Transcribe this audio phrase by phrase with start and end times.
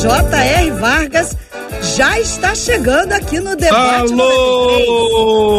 [0.00, 0.70] J.R.
[0.72, 1.36] Vargas
[1.96, 4.12] já está chegando aqui no debate.
[4.12, 5.52] Alô,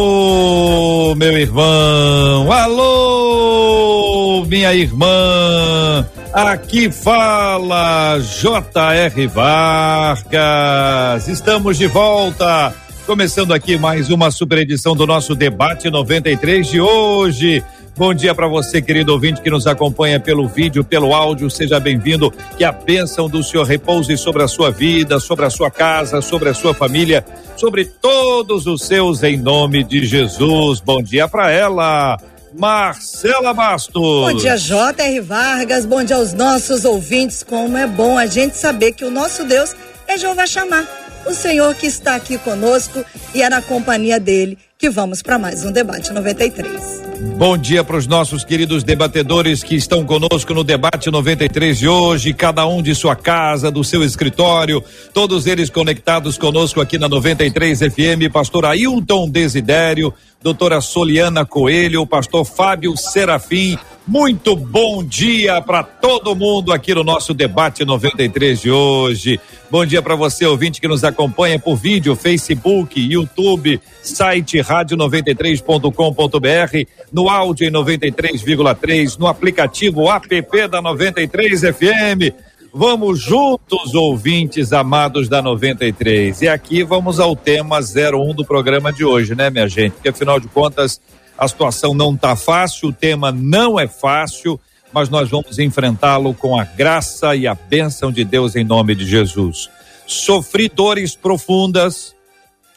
[1.14, 6.06] meu irmão, alô, minha irmã.
[6.32, 9.26] Aqui fala J.R.
[9.26, 11.28] Vargas.
[11.28, 12.72] Estamos de volta.
[13.06, 17.62] Começando aqui mais uma super edição do nosso debate 93 de hoje.
[18.00, 21.50] Bom dia para você, querido ouvinte que nos acompanha pelo vídeo, pelo áudio.
[21.50, 22.32] Seja bem-vindo.
[22.56, 26.48] Que a bênção do Senhor repouse sobre a sua vida, sobre a sua casa, sobre
[26.48, 27.22] a sua família,
[27.58, 30.80] sobre todos os seus, em nome de Jesus.
[30.80, 32.18] Bom dia para ela.
[32.58, 33.92] Marcela Bastos.
[33.92, 35.20] Bom dia, J.R.
[35.20, 35.84] Vargas.
[35.84, 37.42] Bom dia aos nossos ouvintes.
[37.42, 39.76] Como é bom a gente saber que o nosso Deus
[40.08, 40.86] é Jeová Chamar,
[41.26, 45.62] o Senhor que está aqui conosco e é na companhia dele que vamos para mais
[45.62, 47.02] um debate 93.
[47.36, 52.32] Bom dia para os nossos queridos debatedores que estão conosco no debate 93 de hoje,
[52.32, 57.78] cada um de sua casa, do seu escritório, todos eles conectados conosco aqui na 93
[57.78, 63.78] FM, pastor Ailton Desidério, doutora Soliana Coelho, pastor Fábio Serafim.
[64.10, 69.38] Muito bom dia para todo mundo aqui no nosso debate 93 de hoje.
[69.70, 77.28] Bom dia para você, ouvinte que nos acompanha por vídeo, Facebook, YouTube, site rádio93.com.br, no
[77.28, 82.34] áudio em 93,3, no aplicativo app da 93 FM.
[82.74, 86.42] Vamos juntos, ouvintes amados da 93.
[86.42, 89.92] E aqui vamos ao tema 01 do programa de hoje, né, minha gente?
[89.92, 91.00] Porque afinal de contas,
[91.40, 94.60] a situação não está fácil, o tema não é fácil,
[94.92, 99.06] mas nós vamos enfrentá-lo com a graça e a bênção de Deus em nome de
[99.06, 99.70] Jesus.
[100.06, 102.14] Sofri dores profundas,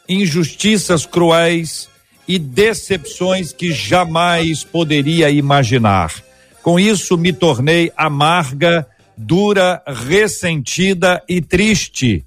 [0.07, 1.89] injustiças cruéis
[2.25, 6.13] e decepções que jamais poderia imaginar.
[6.61, 12.23] Com isso, me tornei amarga dura, ressentida e triste.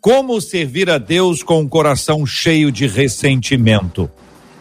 [0.00, 4.10] Como servir a Deus com um coração cheio de ressentimento?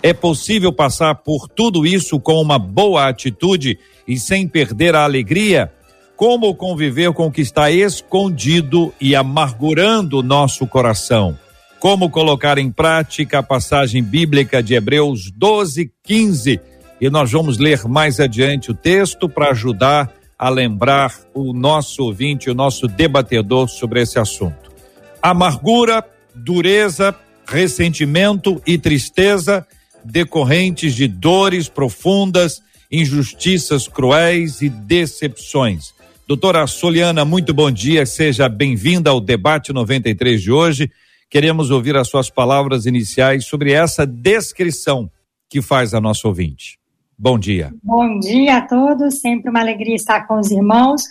[0.05, 5.71] É possível passar por tudo isso com uma boa atitude e sem perder a alegria?
[6.17, 11.39] Como conviver com o que está escondido e amargurando o nosso coração?
[11.79, 16.59] Como colocar em prática a passagem bíblica de Hebreus 12, 15?
[16.99, 22.49] E nós vamos ler mais adiante o texto para ajudar a lembrar o nosso ouvinte,
[22.49, 24.69] o nosso debatedor sobre esse assunto.
[25.21, 26.03] Amargura,
[26.35, 27.15] dureza,
[27.47, 29.65] ressentimento e tristeza
[30.03, 35.93] decorrentes de dores profundas, injustiças cruéis e decepções.
[36.27, 40.91] Doutora Soliana, muito bom dia, seja bem-vinda ao debate 93 de hoje.
[41.29, 45.09] Queremos ouvir as suas palavras iniciais sobre essa descrição
[45.49, 46.79] que faz a nossa ouvinte.
[47.17, 47.73] Bom dia.
[47.83, 51.03] Bom dia a todos, sempre uma alegria estar com os irmãos.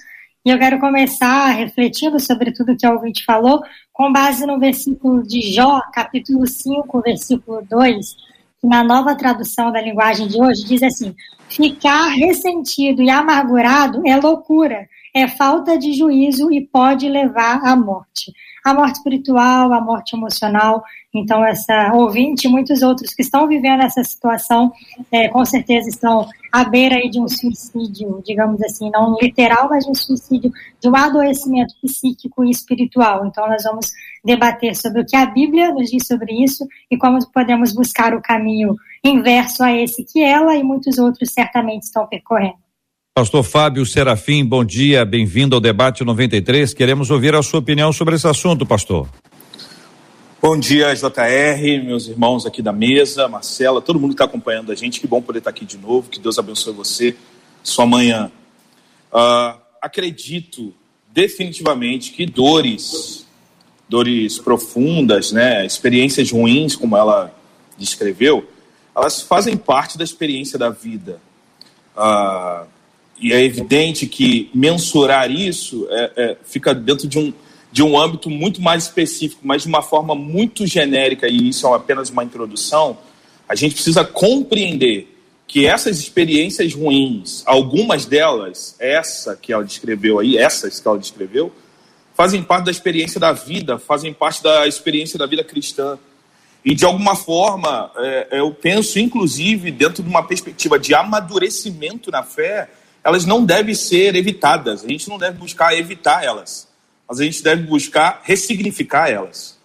[0.45, 5.23] E eu quero começar refletindo sobre tudo que o ouvinte falou, com base no versículo
[5.23, 8.23] de Jó, capítulo 5, versículo 2, que
[8.63, 11.15] na nova tradução da linguagem de hoje diz assim:
[11.49, 18.33] Ficar ressentido e amargurado é loucura, é falta de juízo e pode levar à morte.
[18.65, 20.83] A morte espiritual, a morte emocional,
[21.15, 24.73] então, essa ouvinte e muitos outros que estão vivendo essa situação,
[25.11, 29.91] é, com certeza estão à beira de um suicídio, digamos assim, não literal, mas de
[29.91, 30.51] um suicídio,
[30.81, 33.27] de um adoecimento psíquico e espiritual.
[33.27, 33.89] Então, nós vamos
[34.25, 38.23] debater sobre o que a Bíblia nos diz sobre isso e como podemos buscar o
[38.23, 38.75] caminho
[39.05, 42.62] inverso a esse que ela e muitos outros certamente estão percorrendo.
[43.15, 46.73] Pastor Fábio Serafim, bom dia, bem-vindo ao debate 93.
[46.73, 49.07] Queremos ouvir a sua opinião sobre esse assunto, pastor.
[50.41, 54.75] Bom dia, JR, meus irmãos aqui da mesa, Marcela, todo mundo que está acompanhando a
[54.75, 54.99] gente.
[54.99, 56.09] Que bom poder estar aqui de novo.
[56.09, 57.15] Que Deus abençoe você,
[57.63, 58.33] sua manhã.
[59.13, 60.73] Uh, acredito
[61.13, 63.27] definitivamente que dores,
[63.87, 67.31] dores profundas, né, experiências ruins, como ela
[67.77, 68.49] descreveu,
[68.97, 71.21] elas fazem parte da experiência da vida.
[71.95, 72.72] Uh,
[73.23, 77.33] e é evidente que mensurar isso é, é, fica dentro de um
[77.73, 81.75] de um âmbito muito mais específico, mas de uma forma muito genérica, e isso é
[81.75, 82.99] apenas uma introdução,
[83.49, 85.09] a gente precisa compreender
[85.49, 91.51] que essas experiências ruins, algumas delas, essa que ela descreveu aí, essas que ela descreveu,
[92.15, 95.99] fazem parte da experiência da vida, fazem parte da experiência da vida cristã.
[96.65, 102.23] E, de alguma forma, é, eu penso, inclusive, dentro de uma perspectiva de amadurecimento na
[102.23, 102.71] fé,
[103.05, 104.85] elas não devem ser evitadas.
[104.85, 106.69] A gente não deve buscar evitar elas,
[107.09, 109.59] mas a gente deve buscar ressignificar elas,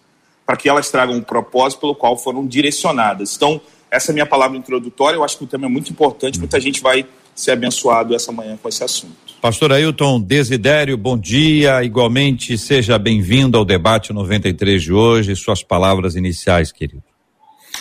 [0.46, 3.36] para que elas tragam um propósito pelo qual foram direcionadas.
[3.36, 5.16] Então, essa é a minha palavra introdutória.
[5.16, 6.38] Eu acho que o tema é muito importante.
[6.38, 9.16] Muita gente vai ser abençoado essa manhã com esse assunto.
[9.40, 11.82] Pastor Ailton Desidério, bom dia.
[11.84, 15.36] Igualmente, seja bem-vindo ao debate 93 de hoje.
[15.36, 17.04] Suas palavras iniciais, querido.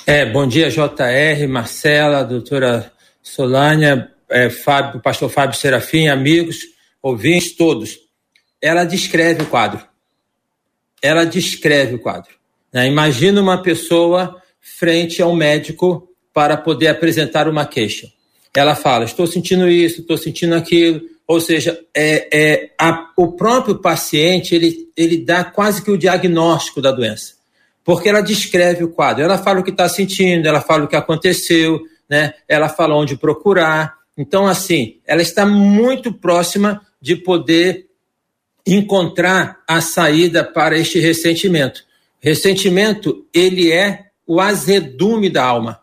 [0.06, 2.92] É, bom dia, JR, Marcela, doutora
[3.24, 6.60] Solânia, é, Fábio, pastor Fábio Serafim, amigos,
[7.02, 8.00] ouvintes, todos.
[8.62, 9.86] Ela descreve o quadro.
[11.02, 12.32] Ela descreve o quadro.
[12.74, 12.88] Né?
[12.88, 18.08] Imagina uma pessoa frente a um médico para poder apresentar uma queixa.
[18.56, 21.02] Ela fala: estou sentindo isso, estou sentindo aquilo.
[21.28, 26.82] Ou seja, é, é a, o próprio paciente ele, ele dá quase que o diagnóstico
[26.82, 27.34] da doença,
[27.84, 29.24] porque ela descreve o quadro.
[29.24, 32.34] Ela fala o que está sentindo, ela fala o que aconteceu, né?
[32.48, 33.97] Ela fala onde procurar.
[34.18, 37.88] Então, assim, ela está muito próxima de poder
[38.66, 41.86] encontrar a saída para este ressentimento.
[42.20, 45.80] Ressentimento, ele é o azedume da alma.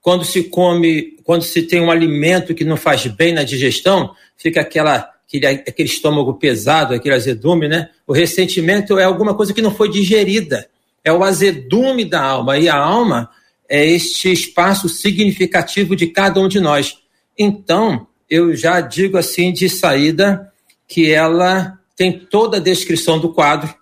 [0.00, 4.60] Quando se come, quando se tem um alimento que não faz bem na digestão, fica
[4.60, 7.88] aquela, aquele, aquele estômago pesado, aquele azedume, né?
[8.06, 10.68] O ressentimento é alguma coisa que não foi digerida.
[11.02, 12.58] É o azedume da alma.
[12.58, 13.30] E a alma
[13.68, 16.98] é este espaço significativo de cada um de nós.
[17.42, 20.52] Então, eu já digo assim de saída
[20.86, 23.74] que ela tem toda a descrição do quadro,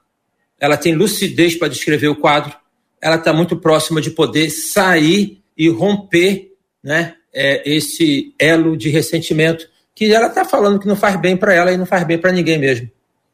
[0.61, 2.55] ela tem lucidez para descrever o quadro,
[3.03, 6.53] ela está muito próxima de poder sair e romper
[6.83, 11.53] né, é, esse elo de ressentimento que ela está falando que não faz bem para
[11.53, 12.89] ela e não faz bem para ninguém mesmo.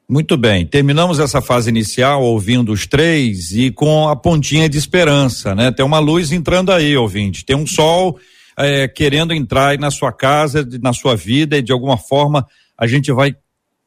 [0.09, 5.55] Muito bem, terminamos essa fase inicial ouvindo os três e com a pontinha de esperança,
[5.55, 5.71] né?
[5.71, 8.19] Tem uma luz entrando aí, ouvinte, tem um sol
[8.59, 12.47] é, querendo entrar na sua casa, na sua vida e de alguma forma
[12.77, 13.35] a gente vai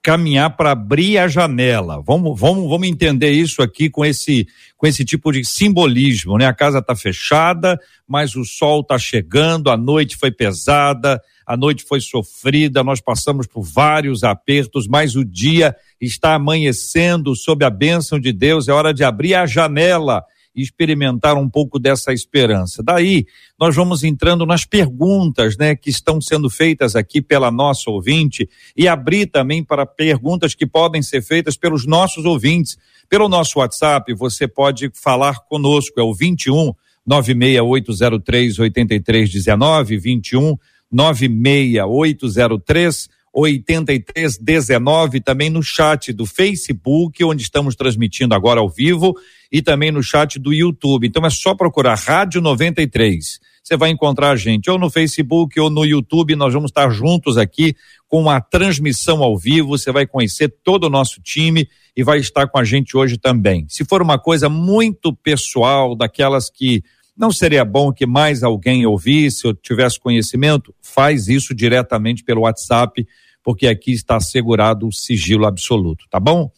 [0.07, 2.01] caminhar para abrir a janela.
[2.01, 4.47] Vamos, vamos, vamos entender isso aqui com esse,
[4.77, 6.45] com esse tipo de simbolismo, né?
[6.45, 7.77] A casa está fechada,
[8.07, 13.47] mas o sol está chegando, a noite foi pesada, a noite foi sofrida, nós passamos
[13.47, 18.69] por vários apertos, mas o dia está amanhecendo sob a bênção de Deus.
[18.69, 20.23] É hora de abrir a janela
[20.57, 22.81] e experimentar um pouco dessa esperança.
[22.83, 23.27] Daí,
[23.59, 28.88] nós vamos entrando nas perguntas, né, que estão sendo feitas aqui pela nossa ouvinte e
[28.88, 32.75] abrir também para perguntas que podem ser feitas pelos nossos ouvintes.
[33.07, 36.74] Pelo nosso WhatsApp, você pode falar conosco, é o 21
[37.06, 40.57] 96803 8319, 21
[40.92, 49.15] 96803 8319, também no chat do Facebook, onde estamos transmitindo agora ao vivo,
[49.51, 51.05] e também no chat do YouTube.
[51.05, 53.39] Então é só procurar Rádio 93.
[53.63, 56.35] Você vai encontrar a gente ou no Facebook ou no YouTube.
[56.35, 57.75] Nós vamos estar juntos aqui
[58.07, 59.77] com a transmissão ao vivo.
[59.77, 63.67] Você vai conhecer todo o nosso time e vai estar com a gente hoje também.
[63.69, 66.81] Se for uma coisa muito pessoal, daquelas que
[67.15, 70.73] não seria bom que mais alguém ouvisse ou tivesse conhecimento?
[70.81, 73.05] Faz isso diretamente pelo WhatsApp
[73.47, 76.51] porque aqui está assegurado o sigilo absoluto, tá bom?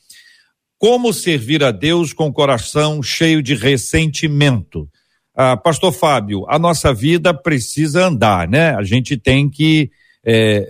[0.76, 4.90] Como servir a Deus com o coração cheio de ressentimento?
[5.36, 8.72] Ah, Pastor Fábio, a nossa vida precisa andar, né?
[8.74, 9.92] A gente tem que
[10.26, 10.68] é,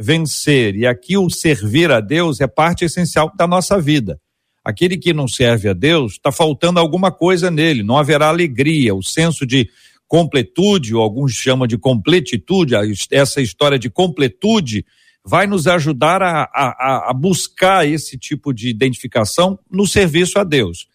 [0.00, 0.74] vencer.
[0.74, 4.18] E aqui o servir a Deus é parte essencial da nossa vida.
[4.64, 9.02] Aquele que não serve a Deus, está faltando alguma coisa nele, não haverá alegria, o
[9.02, 9.68] senso de
[10.06, 12.72] completude, ou alguns chamam de completitude,
[13.10, 14.82] essa história de completude
[15.28, 20.88] vai nos ajudar a, a, a buscar esse tipo de identificação no serviço a Deus.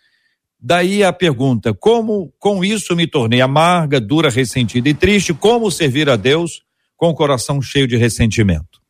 [0.59, 5.35] Daí a pergunta: como com isso me tornei amarga, dura, ressentida e triste?
[5.35, 6.63] Como servir a Deus
[6.97, 8.81] com o coração cheio de ressentimento?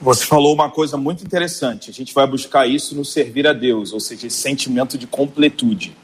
[0.00, 1.90] Você falou uma coisa muito interessante.
[1.90, 5.94] A gente vai buscar isso no servir a Deus, ou seja, esse sentimento de completude.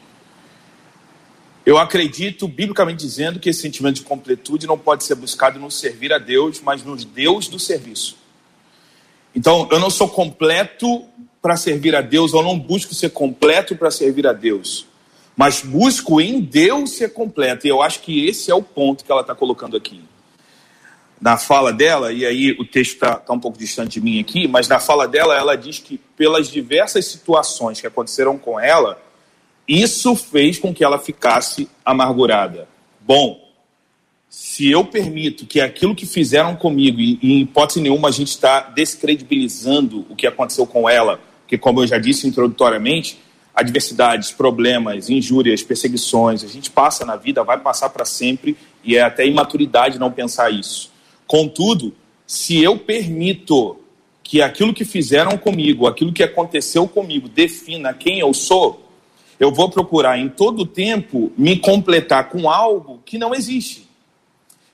[1.65, 6.13] Eu acredito, biblicamente dizendo, que esse sentimento de completude não pode ser buscado no servir
[6.13, 8.18] a Deus, mas nos Deus do serviço.
[9.35, 11.05] Então, eu não sou completo
[11.41, 14.85] para servir a Deus, eu não busco ser completo para servir a Deus,
[15.35, 17.65] mas busco em Deus ser completo.
[17.65, 20.03] E eu acho que esse é o ponto que ela está colocando aqui.
[21.21, 24.47] Na fala dela, e aí o texto está tá um pouco distante de mim aqui,
[24.47, 29.01] mas na fala dela, ela diz que pelas diversas situações que aconteceram com ela,
[29.67, 32.67] isso fez com que ela ficasse amargurada.
[33.01, 33.48] Bom,
[34.29, 38.61] se eu permito que aquilo que fizeram comigo, e em hipótese nenhuma a gente está
[38.61, 43.17] descredibilizando o que aconteceu com ela, Porque, como eu já disse introdutoriamente,
[43.55, 49.01] adversidades, problemas, injúrias, perseguições, a gente passa na vida, vai passar para sempre e é
[49.01, 50.91] até imaturidade não pensar isso.
[51.25, 51.95] Contudo,
[52.27, 53.79] se eu permito
[54.21, 58.87] que aquilo que fizeram comigo, aquilo que aconteceu comigo, defina quem eu sou,
[59.39, 63.88] eu vou procurar em todo tempo me completar com algo que não existe.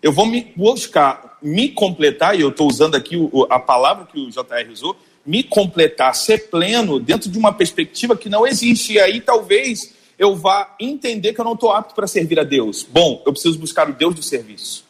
[0.01, 3.15] Eu vou me buscar me completar, e eu estou usando aqui
[3.49, 8.29] a palavra que o JR usou, me completar, ser pleno dentro de uma perspectiva que
[8.29, 8.93] não existe.
[8.93, 12.83] E aí talvez eu vá entender que eu não estou apto para servir a Deus.
[12.83, 14.85] Bom, eu preciso buscar o Deus do serviço.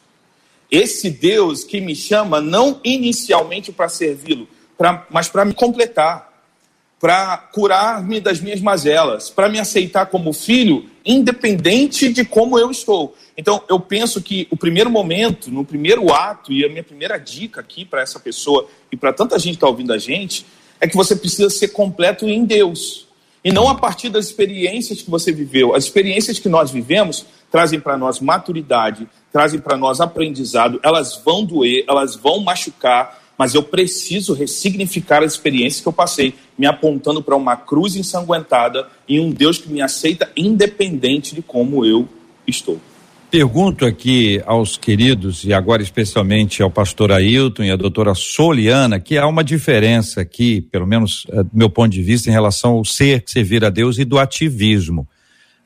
[0.70, 4.48] Esse Deus que me chama não inicialmente para servi-lo,
[5.10, 6.32] mas para me completar,
[6.98, 13.14] para curar-me das minhas mazelas, para me aceitar como filho, independente de como eu estou.
[13.36, 17.60] Então, eu penso que o primeiro momento, no primeiro ato, e a minha primeira dica
[17.60, 20.46] aqui para essa pessoa e para tanta gente que está ouvindo a gente,
[20.80, 23.06] é que você precisa ser completo em Deus.
[23.44, 25.74] E não a partir das experiências que você viveu.
[25.74, 31.44] As experiências que nós vivemos trazem para nós maturidade, trazem para nós aprendizado, elas vão
[31.44, 37.22] doer, elas vão machucar, mas eu preciso ressignificar as experiências que eu passei, me apontando
[37.22, 42.08] para uma cruz ensanguentada e um Deus que me aceita independente de como eu
[42.46, 42.80] estou.
[43.36, 49.18] Pergunto aqui aos queridos, e agora especialmente ao pastor Ailton e à doutora Soliana, que
[49.18, 52.84] há uma diferença aqui, pelo menos eh, do meu ponto de vista, em relação ao
[52.86, 55.06] ser, servir a Deus e do ativismo.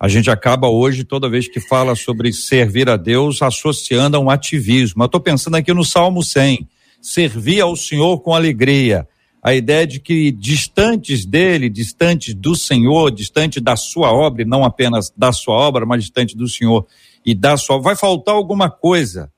[0.01, 4.31] A gente acaba hoje, toda vez que fala sobre servir a Deus, associando a um
[4.31, 5.05] ativismo.
[5.05, 6.67] Eu estou pensando aqui no Salmo 100,
[7.01, 9.07] servir ao Senhor com alegria.
[9.41, 14.65] A ideia de que distantes dele, distantes do Senhor, distante da sua obra, e não
[14.65, 16.85] apenas da sua obra, mas distante do Senhor
[17.25, 19.31] e da sua vai faltar alguma coisa.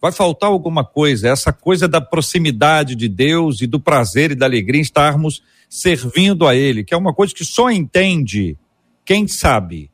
[0.00, 4.46] Vai faltar alguma coisa, essa coisa da proximidade de Deus e do prazer e da
[4.46, 8.56] alegria em estarmos servindo a Ele, que é uma coisa que só entende
[9.04, 9.90] quem sabe.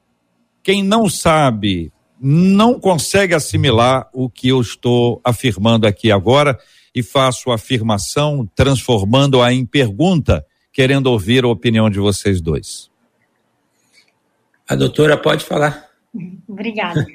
[0.63, 6.59] Quem não sabe não consegue assimilar o que eu estou afirmando aqui agora
[6.95, 12.91] e faço a afirmação transformando-a em pergunta, querendo ouvir a opinião de vocês dois.
[14.69, 15.89] A doutora pode falar.
[16.49, 17.07] Obrigada.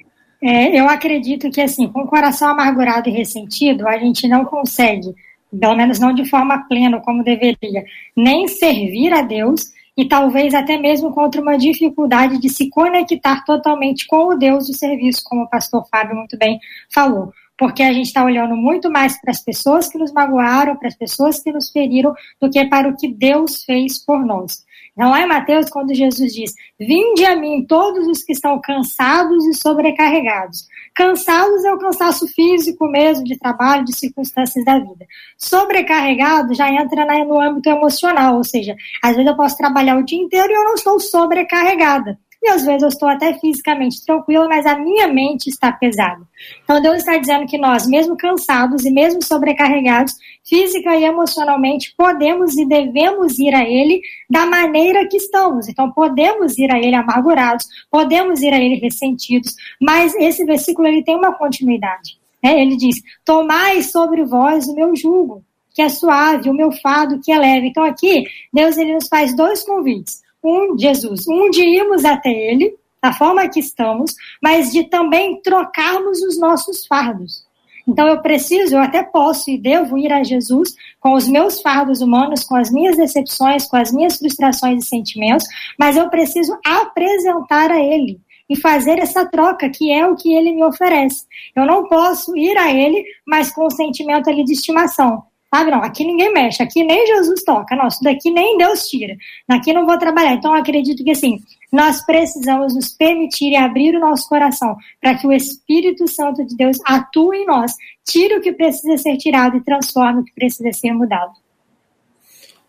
[0.44, 5.14] É, eu acredito que, assim, com o coração amargurado e ressentido, a gente não consegue,
[5.58, 7.86] pelo menos não de forma plena como deveria,
[8.18, 14.08] nem servir a Deus e talvez até mesmo contra uma dificuldade de se conectar totalmente
[14.08, 16.60] com o Deus do serviço, como o pastor Fábio muito bem
[16.92, 17.32] falou.
[17.56, 20.96] Porque a gente está olhando muito mais para as pessoas que nos magoaram, para as
[20.96, 24.66] pessoas que nos feriram, do que para o que Deus fez por nós.
[25.10, 29.54] Lá em Mateus, quando Jesus diz: Vinde a mim todos os que estão cansados e
[29.54, 30.68] sobrecarregados.
[30.94, 35.06] Cansados é o cansaço físico mesmo, de trabalho, de circunstâncias da vida.
[35.38, 40.22] Sobrecarregado já entra no âmbito emocional, ou seja, às vezes eu posso trabalhar o dia
[40.22, 44.66] inteiro e eu não estou sobrecarregada e às vezes eu estou até fisicamente tranquila, mas
[44.66, 46.22] a minha mente está pesada.
[46.64, 52.58] Então Deus está dizendo que nós, mesmo cansados e mesmo sobrecarregados, física e emocionalmente, podemos
[52.58, 55.70] e devemos ir a Ele da maneira que estamos.
[55.70, 61.04] Então podemos ir a Ele amargurados, podemos ir a Ele ressentidos, mas esse versículo ele
[61.04, 62.18] tem uma continuidade.
[62.44, 62.60] Né?
[62.60, 65.44] Ele diz: Tomai sobre vós o meu jugo,
[65.76, 67.68] que é suave, o meu fado, que é leve.
[67.68, 72.76] Então aqui, Deus ele nos faz dois convites um Jesus, um de irmos até Ele,
[73.02, 77.46] da forma que estamos, mas de também trocarmos os nossos fardos.
[77.88, 80.70] Então eu preciso, eu até posso e devo ir a Jesus
[81.00, 85.48] com os meus fardos humanos, com as minhas decepções, com as minhas frustrações e sentimentos,
[85.80, 90.52] mas eu preciso apresentar a Ele e fazer essa troca, que é o que Ele
[90.52, 91.26] me oferece.
[91.56, 95.24] Eu não posso ir a Ele, mas com o sentimento ali de estimação.
[95.54, 99.18] Não, aqui ninguém mexe, aqui nem Jesus toca, isso daqui nem Deus tira,
[99.50, 100.34] aqui não vou trabalhar.
[100.34, 101.40] Então, acredito que, assim,
[101.70, 106.56] nós precisamos nos permitir e abrir o nosso coração para que o Espírito Santo de
[106.56, 107.74] Deus atue em nós,
[108.08, 111.34] tire o que precisa ser tirado e transforme o que precisa ser mudado.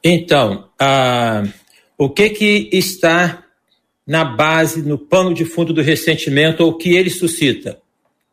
[0.03, 1.45] Então, ah,
[1.97, 3.45] o que que está
[4.05, 7.81] na base, no pano de fundo do ressentimento, ou que ele suscita?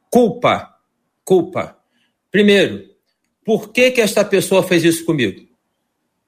[0.09, 0.75] Culpa.
[1.23, 1.77] Culpa.
[2.31, 2.88] Primeiro,
[3.49, 5.41] por que, que esta pessoa fez isso comigo?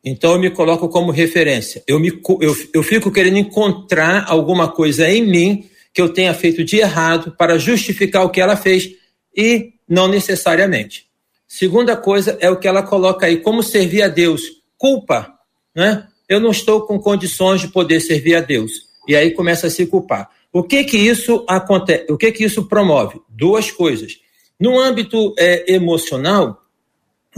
[0.04, 1.84] Então eu me coloco como referência.
[1.86, 6.64] Eu, me, eu, eu fico querendo encontrar alguma coisa em mim que eu tenha feito
[6.64, 8.90] de errado para justificar o que ela fez
[9.38, 11.06] e não necessariamente.
[11.48, 14.42] Segunda coisa é o que ela coloca aí, como servir a Deus.
[14.76, 15.32] Culpa,
[15.76, 16.08] né?
[16.28, 18.72] Eu não estou com condições de poder servir a Deus.
[19.08, 20.28] E aí começa a se culpar.
[20.52, 22.12] O que que isso acontece?
[22.12, 23.22] O que que isso promove?
[23.30, 24.14] Duas coisas.
[24.60, 26.61] No âmbito é, emocional,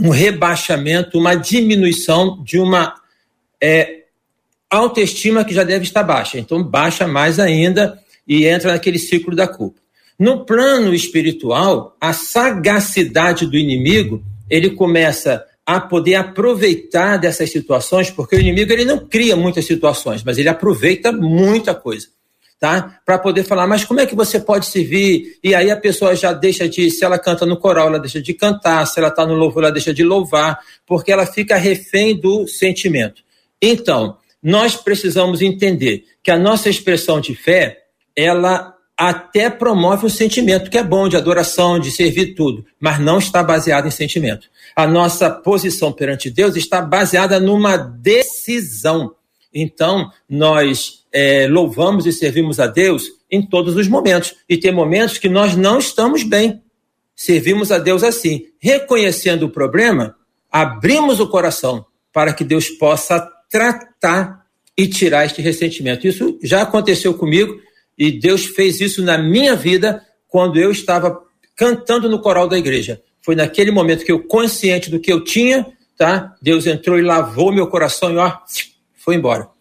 [0.00, 2.94] um rebaixamento, uma diminuição de uma
[3.62, 4.04] é,
[4.70, 6.38] autoestima que já deve estar baixa.
[6.38, 9.80] Então, baixa mais ainda e entra naquele ciclo da culpa.
[10.18, 18.36] No plano espiritual, a sagacidade do inimigo, ele começa a poder aproveitar dessas situações, porque
[18.36, 22.08] o inimigo ele não cria muitas situações, mas ele aproveita muita coisa,
[22.58, 22.98] tá?
[23.04, 25.38] Para poder falar, mas como é que você pode servir?
[25.42, 28.32] E aí a pessoa já deixa de, se ela canta no coral, ela deixa de
[28.34, 32.46] cantar, se ela está no louvor, ela deixa de louvar, porque ela fica refém do
[32.46, 33.22] sentimento.
[33.60, 37.84] Então, nós precisamos entender que a nossa expressão de fé,
[38.16, 43.18] ela até promove um sentimento que é bom de adoração, de servir tudo, mas não
[43.18, 44.48] está baseado em sentimento.
[44.76, 49.14] A nossa posição perante Deus está baseada numa decisão.
[49.52, 54.34] Então, nós é, louvamos e servimos a Deus em todos os momentos.
[54.48, 56.60] E tem momentos que nós não estamos bem.
[57.14, 60.16] Servimos a Deus assim, reconhecendo o problema,
[60.50, 64.44] abrimos o coração para que Deus possa tratar
[64.76, 66.08] e tirar este ressentimento.
[66.08, 67.60] Isso já aconteceu comigo
[67.96, 71.22] e Deus fez isso na minha vida quando eu estava
[71.54, 73.00] cantando no coral da igreja.
[73.22, 75.64] Foi naquele momento que eu, consciente do que eu tinha,
[75.96, 76.34] tá?
[76.42, 78.36] Deus entrou e lavou meu coração e ó,
[78.96, 79.53] foi embora.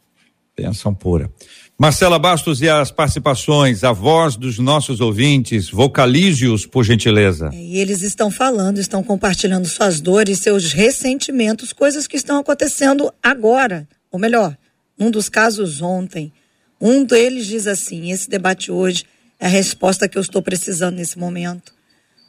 [0.55, 1.31] Benção pura.
[1.79, 7.50] Marcela Bastos e as participações, a voz dos nossos ouvintes, vocalize-os, por gentileza.
[7.51, 13.12] É, e eles estão falando, estão compartilhando suas dores, seus ressentimentos, coisas que estão acontecendo
[13.22, 14.55] agora, ou melhor,
[14.98, 16.31] num dos casos ontem.
[16.79, 19.05] Um deles diz assim: esse debate hoje
[19.39, 21.74] é a resposta que eu estou precisando nesse momento,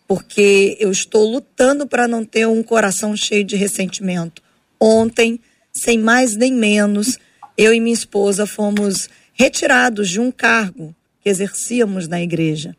[0.08, 4.42] porque eu estou lutando para não ter um coração cheio de ressentimento.
[4.80, 5.38] Ontem,
[5.70, 7.18] sem mais nem menos,
[7.56, 12.76] eu e minha esposa fomos retirados de um cargo que exercíamos na igreja.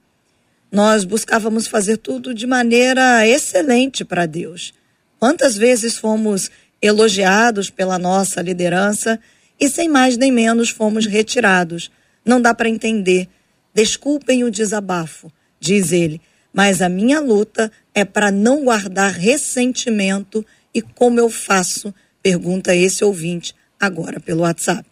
[0.72, 4.74] Nós buscávamos fazer tudo de maneira excelente para Deus.
[5.20, 6.52] Quantas vezes fomos
[6.82, 9.20] elogiados pela nossa liderança
[9.60, 11.92] e sem mais nem menos fomos retirados.
[12.24, 13.28] Não dá para entender.
[13.74, 16.22] Desculpem o desabafo, diz ele,
[16.54, 21.94] mas a minha luta é para não guardar ressentimento e como eu faço?
[22.22, 24.86] Pergunta esse ouvinte agora pelo WhatsApp.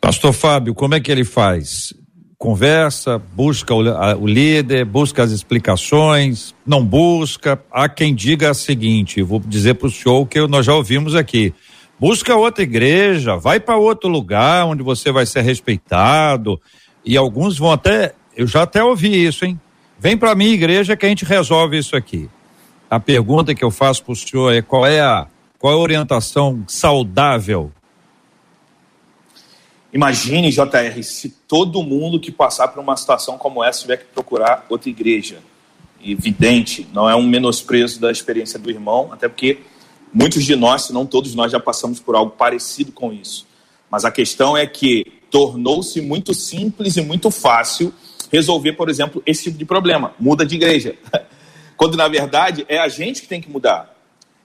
[0.00, 1.92] Pastor Fábio, como é que ele faz?
[2.36, 7.60] Conversa, busca o, a, o líder, busca as explicações, não busca.
[7.70, 11.52] Há quem diga o seguinte: vou dizer para o senhor que nós já ouvimos aqui.
[11.98, 16.60] Busca outra igreja, vai para outro lugar onde você vai ser respeitado.
[17.04, 19.60] E alguns vão até, eu já até ouvi isso, hein?
[19.98, 22.28] Vem para minha igreja que a gente resolve isso aqui.
[22.88, 25.26] A pergunta que eu faço para o senhor é qual é a
[25.58, 27.72] qual é a orientação saudável?
[29.92, 34.66] Imagine, JR, se todo mundo que passar por uma situação como essa tiver que procurar
[34.68, 35.38] outra igreja.
[36.04, 39.58] Evidente, não é um menosprezo da experiência do irmão, até porque
[40.12, 43.46] Muitos de nós, se não todos nós, já passamos por algo parecido com isso.
[43.90, 47.92] Mas a questão é que tornou-se muito simples e muito fácil
[48.32, 50.14] resolver, por exemplo, esse tipo de problema.
[50.18, 50.96] Muda de igreja.
[51.76, 53.94] Quando, na verdade, é a gente que tem que mudar.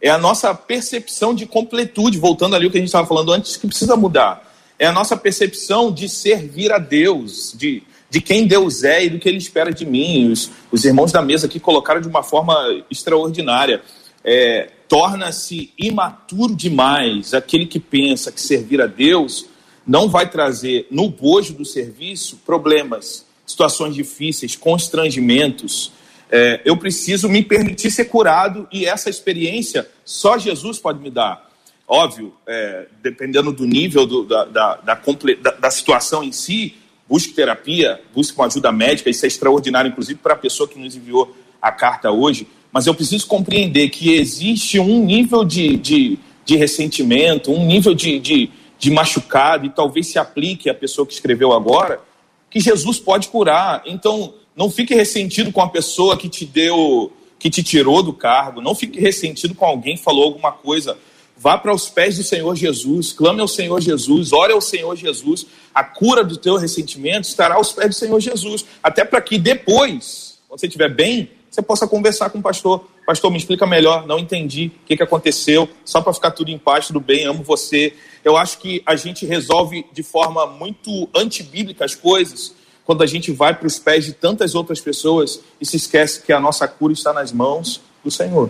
[0.02, 3.56] É a nossa percepção de completude, voltando ali o que a gente estava falando antes,
[3.56, 4.53] que precisa mudar.
[4.84, 9.18] É a nossa percepção de servir a Deus, de, de quem Deus é e do
[9.18, 10.30] que Ele espera de mim.
[10.30, 13.82] Os, os irmãos da mesa aqui colocaram de uma forma extraordinária.
[14.26, 19.46] É, torna-se imaturo demais aquele que pensa que servir a Deus
[19.88, 25.94] não vai trazer no bojo do serviço problemas, situações difíceis, constrangimentos.
[26.30, 31.43] É, eu preciso me permitir ser curado e essa experiência só Jesus pode me dar.
[31.88, 36.76] Óbvio, é, dependendo do nível do, da, da, da, da, situação em si,
[37.08, 40.96] busque terapia, busque uma ajuda médica, isso é extraordinário, inclusive para a pessoa que nos
[40.96, 46.58] enviou a carta hoje mas eu preciso compreender que existe um nível de, de, de
[46.58, 51.54] ressentimento, um nível de, de, de machucado, e talvez se aplique à pessoa que escreveu
[51.54, 52.02] agora,
[52.50, 53.84] que Jesus pode curar.
[53.86, 58.60] Então, não fique ressentido com a pessoa que te deu, que te tirou do cargo,
[58.60, 60.98] não fique ressentido com alguém que falou alguma coisa.
[61.38, 65.46] Vá para os pés do Senhor Jesus, clame ao Senhor Jesus, ore ao Senhor Jesus.
[65.74, 68.66] A cura do teu ressentimento estará aos pés do Senhor Jesus.
[68.82, 72.88] Até para que depois, quando você estiver bem, você possa conversar com o pastor.
[73.06, 76.58] Pastor, me explica melhor, não entendi o que, que aconteceu, só para ficar tudo em
[76.58, 77.94] paz, tudo bem, amo você.
[78.24, 83.32] Eu acho que a gente resolve de forma muito antibíblica as coisas quando a gente
[83.32, 86.94] vai para os pés de tantas outras pessoas e se esquece que a nossa cura
[86.94, 88.50] está nas mãos do Senhor.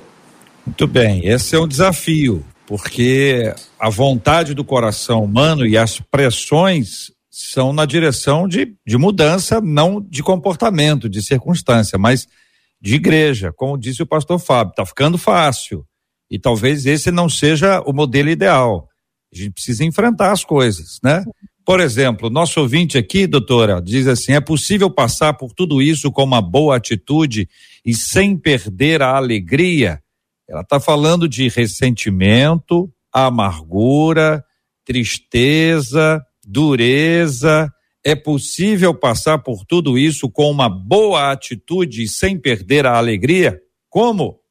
[0.65, 7.11] Muito bem, esse é um desafio, porque a vontade do coração humano e as pressões
[7.29, 12.27] são na direção de, de mudança, não de comportamento, de circunstância, mas
[12.79, 15.85] de igreja, como disse o pastor Fábio, está ficando fácil.
[16.29, 18.87] E talvez esse não seja o modelo ideal.
[19.33, 21.23] A gente precisa enfrentar as coisas, né?
[21.65, 26.23] Por exemplo, nosso ouvinte aqui, doutora, diz assim: é possível passar por tudo isso com
[26.23, 27.47] uma boa atitude
[27.85, 30.01] e sem perder a alegria?
[30.47, 34.43] Ela está falando de ressentimento, amargura,
[34.85, 37.71] tristeza, dureza.
[38.03, 43.61] É possível passar por tudo isso com uma boa atitude e sem perder a alegria?
[43.89, 44.43] Como?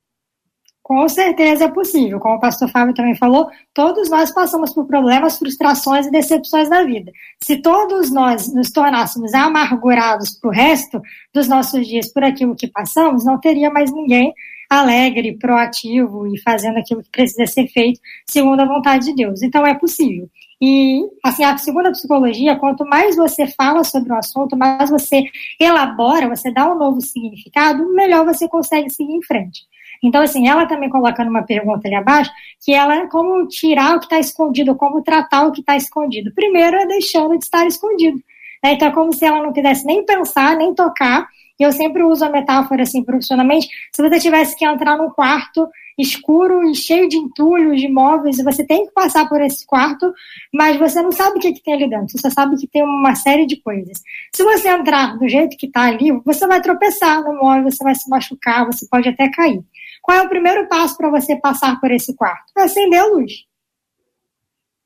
[0.83, 2.19] Com certeza é possível.
[2.19, 6.83] Como o pastor Fábio também falou, todos nós passamos por problemas, frustrações e decepções da
[6.83, 7.13] vida.
[7.43, 11.01] Se todos nós nos tornássemos amargurados para o resto
[11.33, 14.33] dos nossos dias por aquilo que passamos, não teria mais ninguém
[14.81, 19.43] alegre, proativo e fazendo aquilo que precisa ser feito segundo a vontade de Deus.
[19.43, 20.29] Então é possível.
[20.65, 25.25] E, assim, a segunda psicologia, quanto mais você fala sobre o assunto, mais você
[25.59, 29.63] elabora, você dá um novo significado, melhor você consegue seguir em frente.
[30.01, 32.31] Então, assim, ela também colocando uma pergunta ali abaixo,
[32.65, 36.33] que ela é como tirar o que está escondido, como tratar o que está escondido.
[36.33, 38.19] Primeiro é deixando de estar escondido.
[38.63, 38.75] Né?
[38.75, 41.29] Então, é como se ela não quisesse nem pensar, nem tocar,
[41.63, 45.69] e eu sempre uso a metáfora assim profissionalmente, se você tivesse que entrar num quarto
[45.97, 50.13] escuro e cheio de entulhos, de móveis, e você tem que passar por esse quarto,
[50.53, 53.15] mas você não sabe o que, que tem ali dentro, você sabe que tem uma
[53.15, 54.03] série de coisas.
[54.35, 57.95] Se você entrar do jeito que está ali, você vai tropeçar no móvel, você vai
[57.95, 59.63] se machucar, você pode até cair.
[60.01, 62.51] Qual é o primeiro passo para você passar por esse quarto?
[62.59, 63.33] É acender a luz.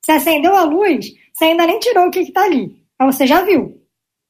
[0.05, 3.41] Se acendeu a luz, você ainda nem tirou o que está ali, mas você já
[3.43, 3.86] viu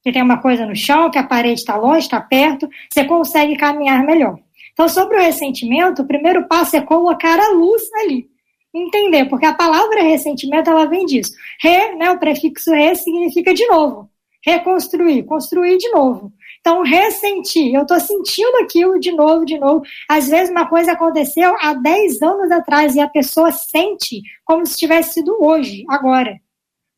[0.06, 3.56] que tem uma coisa no chão, que a parede está longe, está perto, você consegue
[3.56, 4.38] caminhar melhor.
[4.72, 8.28] Então, sobre o ressentimento, o primeiro passo é colocar a luz ali.
[8.72, 11.32] Entender, porque a palavra ressentimento, ela vem disso.
[11.60, 14.08] Re, né, o prefixo re significa de novo.
[14.44, 16.32] Reconstruir, construir de novo.
[16.60, 19.82] Então, ressentir, eu estou sentindo aquilo de novo, de novo.
[20.08, 24.76] Às vezes uma coisa aconteceu há 10 anos atrás e a pessoa sente como se
[24.76, 26.40] tivesse sido hoje, agora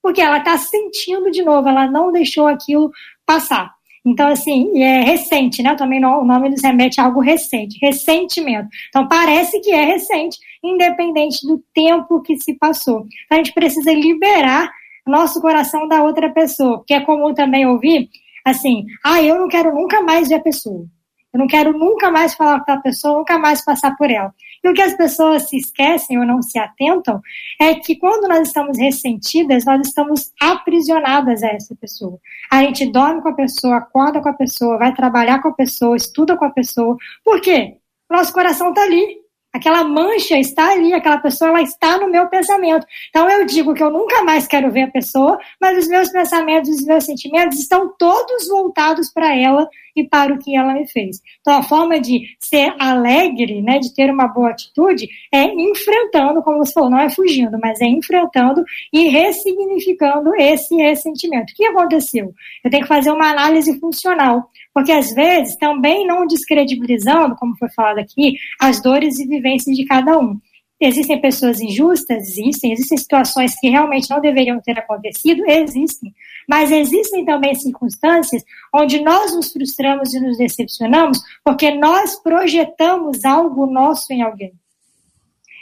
[0.02, 2.90] porque ela está sentindo de novo, ela não deixou aquilo
[3.26, 3.72] passar.
[4.04, 5.74] Então, assim, é recente, né?
[5.74, 8.68] Também o nome nos remete a algo recente, ressentimento.
[8.88, 13.04] Então, parece que é recente, independente do tempo que se passou.
[13.26, 14.70] Então, a gente precisa liberar
[15.08, 18.08] nosso coração da outra pessoa, porque é comum também ouvir
[18.44, 20.86] assim: ah, eu não quero nunca mais ver a pessoa.
[21.32, 24.32] Eu não quero nunca mais falar com aquela pessoa, nunca mais passar por ela.
[24.62, 27.20] E o que as pessoas se esquecem ou não se atentam
[27.60, 32.18] é que quando nós estamos ressentidas, nós estamos aprisionadas a essa pessoa.
[32.50, 35.96] A gente dorme com a pessoa, acorda com a pessoa, vai trabalhar com a pessoa,
[35.96, 36.96] estuda com a pessoa.
[37.24, 37.76] Por quê?
[38.10, 39.28] Nosso coração está ali.
[39.50, 42.86] Aquela mancha está ali, aquela pessoa ela está no meu pensamento.
[43.08, 46.68] Então eu digo que eu nunca mais quero ver a pessoa, mas os meus pensamentos,
[46.68, 49.66] os meus sentimentos estão todos voltados para ela
[50.00, 51.20] e para o que ela me fez.
[51.40, 56.58] Então a forma de ser alegre, né, de ter uma boa atitude, é enfrentando, como
[56.58, 61.52] você falou, não é fugindo, mas é enfrentando e ressignificando esse ressentimento.
[61.52, 62.32] O que aconteceu?
[62.64, 64.50] Eu tenho que fazer uma análise funcional.
[64.78, 69.84] Porque às vezes também não descredibilizando, como foi falado aqui, as dores e vivências de
[69.84, 70.38] cada um.
[70.80, 72.28] Existem pessoas injustas?
[72.28, 72.72] Existem.
[72.72, 75.42] Existem situações que realmente não deveriam ter acontecido?
[75.46, 76.14] Existem.
[76.48, 78.42] Mas existem também circunstâncias
[78.74, 84.52] onde nós nos frustramos e nos decepcionamos porque nós projetamos algo nosso em alguém.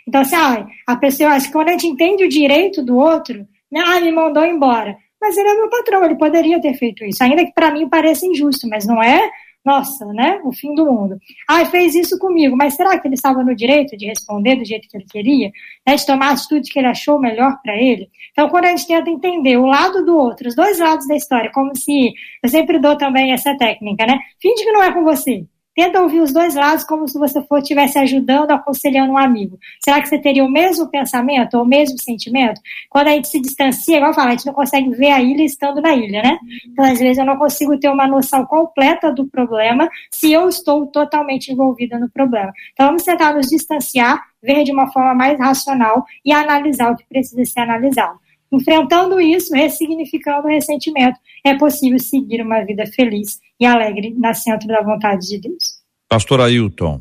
[0.07, 3.47] Então, assim, ah, a pessoa, acho que quando a gente entende o direito do outro,
[3.71, 4.97] né, ah, me mandou embora.
[5.21, 8.27] Mas ele é meu patrão, ele poderia ter feito isso, ainda que para mim pareça
[8.27, 9.29] injusto, mas não é,
[9.67, 11.19] nossa, né, o fim do mundo.
[11.49, 14.89] Ah, fez isso comigo, mas será que ele estava no direito de responder do jeito
[14.89, 15.51] que ele queria,
[15.85, 18.09] né, de tomar a atitude que ele achou melhor para ele?
[18.31, 21.51] Então, quando a gente tenta entender o lado do outro, os dois lados da história,
[21.53, 25.45] como se, eu sempre dou também essa técnica, né, finge que não é com você,
[25.77, 29.59] Tenta ouvir os dois lados como se você for estivesse ajudando, aconselhando um amigo.
[29.85, 32.59] Será que você teria o mesmo pensamento ou o mesmo sentimento?
[32.89, 35.83] Quando a gente se distancia, igual falo, a gente não consegue ver a ilha estando
[35.83, 36.39] na ilha, né?
[36.67, 40.87] Então, às vezes, eu não consigo ter uma noção completa do problema se eu estou
[40.87, 42.51] totalmente envolvida no problema.
[42.73, 47.05] Então, vamos tentar nos distanciar, ver de uma forma mais racional e analisar o que
[47.07, 48.19] precisa ser analisado.
[48.53, 54.69] Enfrentando isso, ressignificando o ressentimento, é possível seguir uma vida feliz e alegre na centro
[54.69, 55.81] da vontade de Deus.
[56.09, 57.01] Pastor Ailton.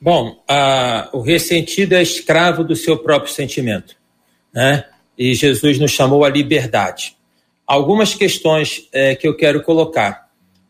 [0.00, 0.42] Bom,
[1.12, 3.96] o ressentido é escravo do seu próprio sentimento,
[4.52, 4.84] né?
[5.18, 7.16] E Jesus nos chamou à liberdade.
[7.66, 10.26] Algumas questões é, que eu quero colocar.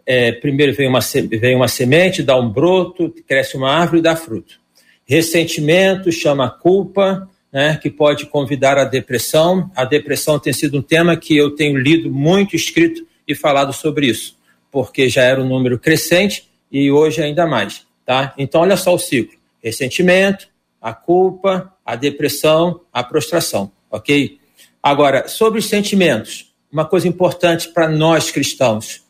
[0.07, 4.15] É, primeiro vem uma, vem uma semente, dá um broto, cresce uma árvore e dá
[4.15, 4.61] fruto.
[5.05, 9.71] Ressentimento chama culpa, né, que pode convidar à depressão.
[9.75, 14.09] A depressão tem sido um tema que eu tenho lido muito, escrito e falado sobre
[14.09, 14.37] isso,
[14.71, 17.87] porque já era um número crescente e hoje ainda mais.
[18.05, 18.35] Tá?
[18.37, 20.49] Então, olha só o ciclo: ressentimento,
[20.83, 23.73] a culpa, a depressão, a prostração.
[23.91, 24.39] ok?
[24.83, 29.03] Agora, sobre os sentimentos, uma coisa importante para nós cristãos.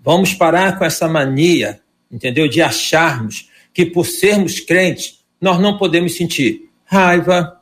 [0.00, 1.78] Vamos parar com essa mania,
[2.10, 2.48] entendeu?
[2.48, 7.56] De acharmos que por sermos crentes, nós não podemos sentir raiva,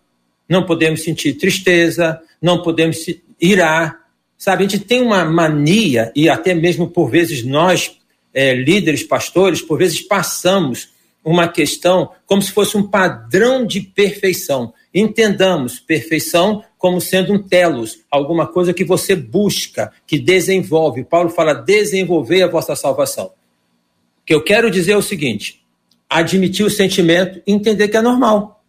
[0.49, 3.05] não podemos sentir tristeza, não podemos
[3.41, 4.05] irar.
[4.37, 7.99] Sabe, a gente tem uma mania, e até mesmo por vezes nós,
[8.33, 10.93] é, líderes, pastores, por vezes passamos
[11.25, 14.75] uma questão como se fosse um padrão de perfeição.
[14.93, 21.03] Entendamos perfeição como sendo um telos, alguma coisa que você busca, que desenvolve.
[21.03, 23.27] Paulo fala desenvolver a vossa salvação.
[23.27, 25.65] O que eu quero dizer é o seguinte:
[26.09, 28.63] admitir o sentimento e entender que é normal.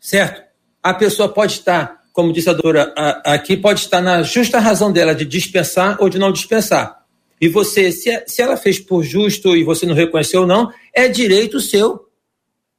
[0.00, 0.49] Certo?
[0.82, 2.92] A pessoa pode estar, como disse a doutora
[3.24, 7.00] aqui, pode estar na justa razão dela de dispensar ou de não dispensar.
[7.40, 11.08] E você, se, se ela fez por justo e você não reconheceu ou não, é
[11.08, 12.06] direito seu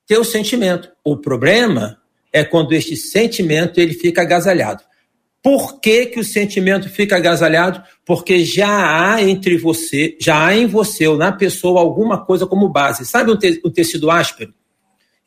[0.05, 0.89] ter o sentimento.
[1.03, 1.97] O problema
[2.31, 4.83] é quando este sentimento ele fica agasalhado.
[5.43, 7.81] Por que, que o sentimento fica agasalhado?
[8.05, 12.69] Porque já há entre você, já há em você ou na pessoa alguma coisa como
[12.69, 13.05] base.
[13.05, 14.53] Sabe o, te, o tecido áspero?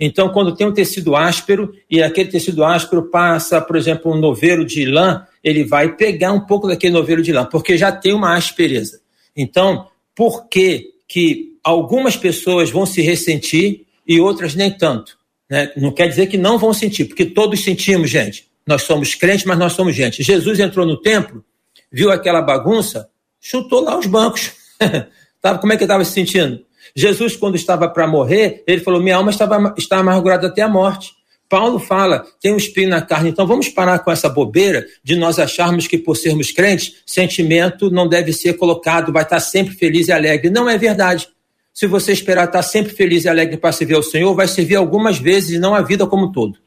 [0.05, 4.62] Então, quando tem um tecido áspero e aquele tecido áspero passa, por exemplo, um novelo
[4.62, 8.37] de lã, ele vai pegar um pouco daquele novelo de lã, porque já tem uma
[8.37, 9.01] aspereza.
[9.35, 15.17] Então, por que, que algumas pessoas vão se ressentir e outras nem tanto?
[15.49, 15.73] Né?
[15.75, 18.47] Não quer dizer que não vão sentir, porque todos sentimos, gente.
[18.67, 20.23] Nós somos crentes, mas nós somos gente.
[20.23, 21.43] Jesus entrou no templo,
[21.90, 23.09] viu aquela bagunça,
[23.40, 24.53] chutou lá os bancos.
[25.62, 26.62] Como é que estava se sentindo?
[26.94, 31.12] Jesus, quando estava para morrer, ele falou: Minha alma estava, está amargurada até a morte.
[31.49, 33.31] Paulo fala, tem um espinho na carne.
[33.31, 38.09] Então vamos parar com essa bobeira de nós acharmos que por sermos crentes, sentimento não
[38.09, 40.51] deve ser colocado, vai estar sempre feliz e alegre.
[40.51, 41.29] Não é verdade.
[41.73, 45.18] Se você esperar estar sempre feliz e alegre para servir ao Senhor, vai servir algumas
[45.18, 46.59] vezes e não a vida como um todo.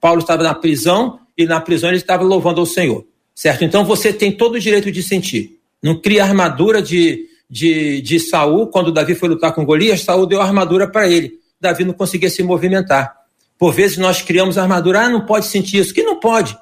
[0.00, 3.64] Paulo estava na prisão e na prisão ele estava louvando ao Senhor, certo?
[3.64, 5.58] Então você tem todo o direito de sentir.
[5.82, 10.40] Não cria armadura de, de, de Saul, quando Davi foi lutar com Golias, Saul deu
[10.40, 11.34] armadura para ele.
[11.60, 13.14] Davi não conseguia se movimentar.
[13.58, 15.94] Por vezes nós criamos armadura, ah, não pode sentir isso.
[15.94, 16.56] Que não pode.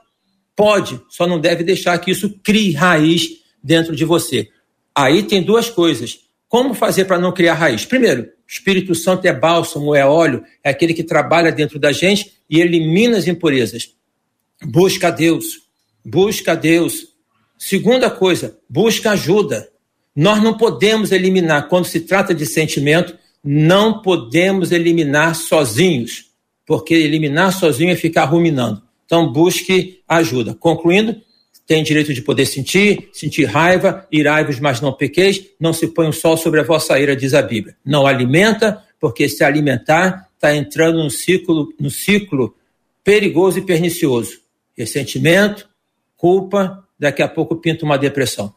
[0.55, 3.29] Pode, só não deve deixar que isso crie raiz
[3.63, 4.49] dentro de você.
[4.95, 6.21] Aí tem duas coisas.
[6.49, 7.85] Como fazer para não criar raiz?
[7.85, 12.61] Primeiro, Espírito Santo é bálsamo, é óleo, é aquele que trabalha dentro da gente e
[12.61, 13.91] elimina as impurezas.
[14.63, 15.63] Busca Deus.
[16.05, 17.09] Busca Deus.
[17.59, 19.69] Segunda coisa, busca ajuda.
[20.15, 26.35] Nós não podemos eliminar, quando se trata de sentimento, não podemos eliminar sozinhos
[26.67, 28.83] porque eliminar sozinho é ficar ruminando.
[29.05, 30.55] Então, busque ajuda.
[30.55, 31.17] Concluindo,
[31.67, 36.13] tem direito de poder sentir, sentir raiva, irai-vos, mas não pequeis, não se põe o
[36.13, 37.77] sol sobre a vossa ira, diz a Bíblia.
[37.85, 42.55] Não alimenta, porque se alimentar, está entrando num ciclo, num ciclo
[43.03, 44.39] perigoso e pernicioso.
[44.77, 45.69] Ressentimento,
[46.17, 48.55] culpa, daqui a pouco pinta uma depressão.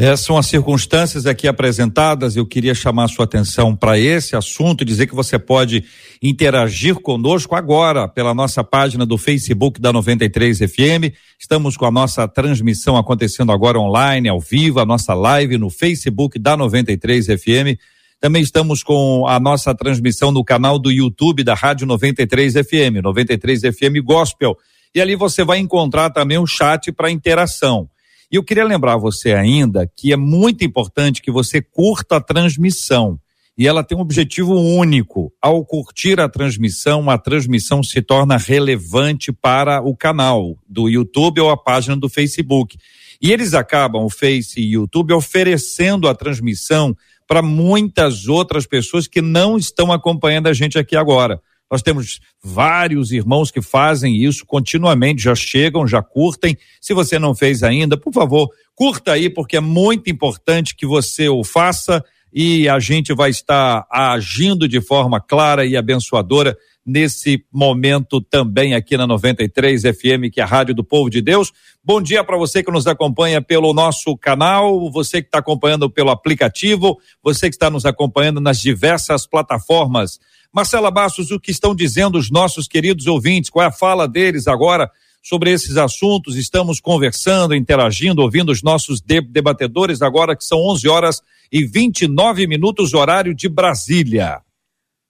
[0.00, 2.36] Essas são as circunstâncias aqui apresentadas.
[2.36, 5.82] Eu queria chamar a sua atenção para esse assunto e dizer que você pode
[6.22, 11.12] interagir conosco agora pela nossa página do Facebook da 93 FM.
[11.36, 16.38] Estamos com a nossa transmissão acontecendo agora online, ao vivo, a nossa live no Facebook
[16.38, 17.76] da 93 FM.
[18.20, 23.62] Também estamos com a nossa transmissão no canal do YouTube da Rádio 93 FM, 93
[23.62, 24.56] FM Gospel.
[24.94, 27.88] E ali você vai encontrar também o chat para interação.
[28.30, 33.18] E eu queria lembrar você ainda que é muito importante que você curta a transmissão.
[33.56, 35.32] E ela tem um objetivo único.
[35.42, 41.50] Ao curtir a transmissão, a transmissão se torna relevante para o canal do YouTube ou
[41.50, 42.78] a página do Facebook.
[43.20, 49.08] E eles acabam, o Face e o YouTube, oferecendo a transmissão para muitas outras pessoas
[49.08, 51.40] que não estão acompanhando a gente aqui agora.
[51.70, 56.56] Nós temos vários irmãos que fazem isso continuamente, já chegam, já curtem.
[56.80, 61.28] Se você não fez ainda, por favor, curta aí, porque é muito importante que você
[61.28, 62.02] o faça
[62.32, 66.56] e a gente vai estar agindo de forma clara e abençoadora
[66.88, 71.52] nesse momento também aqui na 93 FM, que é a Rádio do Povo de Deus.
[71.84, 76.08] Bom dia para você que nos acompanha pelo nosso canal, você que está acompanhando pelo
[76.08, 80.18] aplicativo, você que está nos acompanhando nas diversas plataformas
[80.52, 83.50] Marcela Bastos, o que estão dizendo os nossos queridos ouvintes?
[83.50, 84.90] Qual é a fala deles agora
[85.22, 86.36] sobre esses assuntos?
[86.36, 91.20] Estamos conversando, interagindo, ouvindo os nossos debatedores agora que são 11 horas
[91.52, 94.40] e 29 minutos horário de Brasília.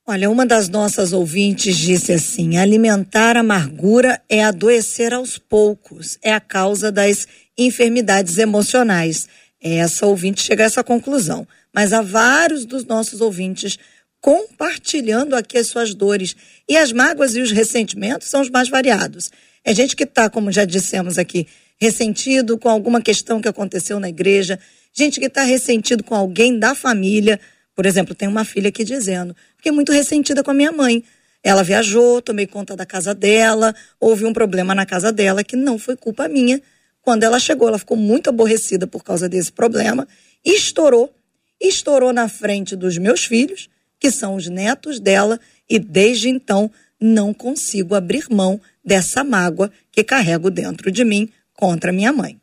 [0.07, 6.41] Olha, uma das nossas ouvintes disse assim: alimentar amargura é adoecer aos poucos, é a
[6.41, 9.29] causa das enfermidades emocionais.
[9.61, 11.47] Essa ouvinte chega a essa conclusão.
[11.75, 13.79] Mas há vários dos nossos ouvintes
[14.21, 16.35] compartilhando aqui as suas dores.
[16.69, 19.31] E as mágoas e os ressentimentos são os mais variados.
[19.65, 21.47] É gente que está, como já dissemos aqui,
[21.81, 24.59] ressentido com alguma questão que aconteceu na igreja,
[24.93, 27.39] gente que está ressentido com alguém da família.
[27.75, 31.05] Por exemplo, tem uma filha aqui dizendo: fiquei muito ressentida com a minha mãe.
[31.43, 35.79] Ela viajou, tomei conta da casa dela, houve um problema na casa dela que não
[35.79, 36.61] foi culpa minha.
[37.01, 40.07] Quando ela chegou, ela ficou muito aborrecida por causa desse problema
[40.45, 41.13] estourou.
[41.61, 47.33] Estourou na frente dos meus filhos, que são os netos dela, e desde então não
[47.33, 52.39] consigo abrir mão dessa mágoa que carrego dentro de mim contra minha mãe.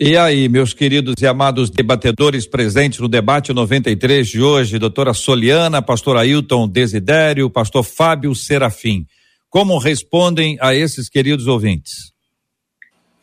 [0.00, 5.82] E aí, meus queridos e amados debatedores presentes no debate 93 de hoje, doutora Soliana,
[5.82, 9.04] pastor Ailton Desidério, pastor Fábio Serafim.
[9.50, 12.12] Como respondem a esses queridos ouvintes?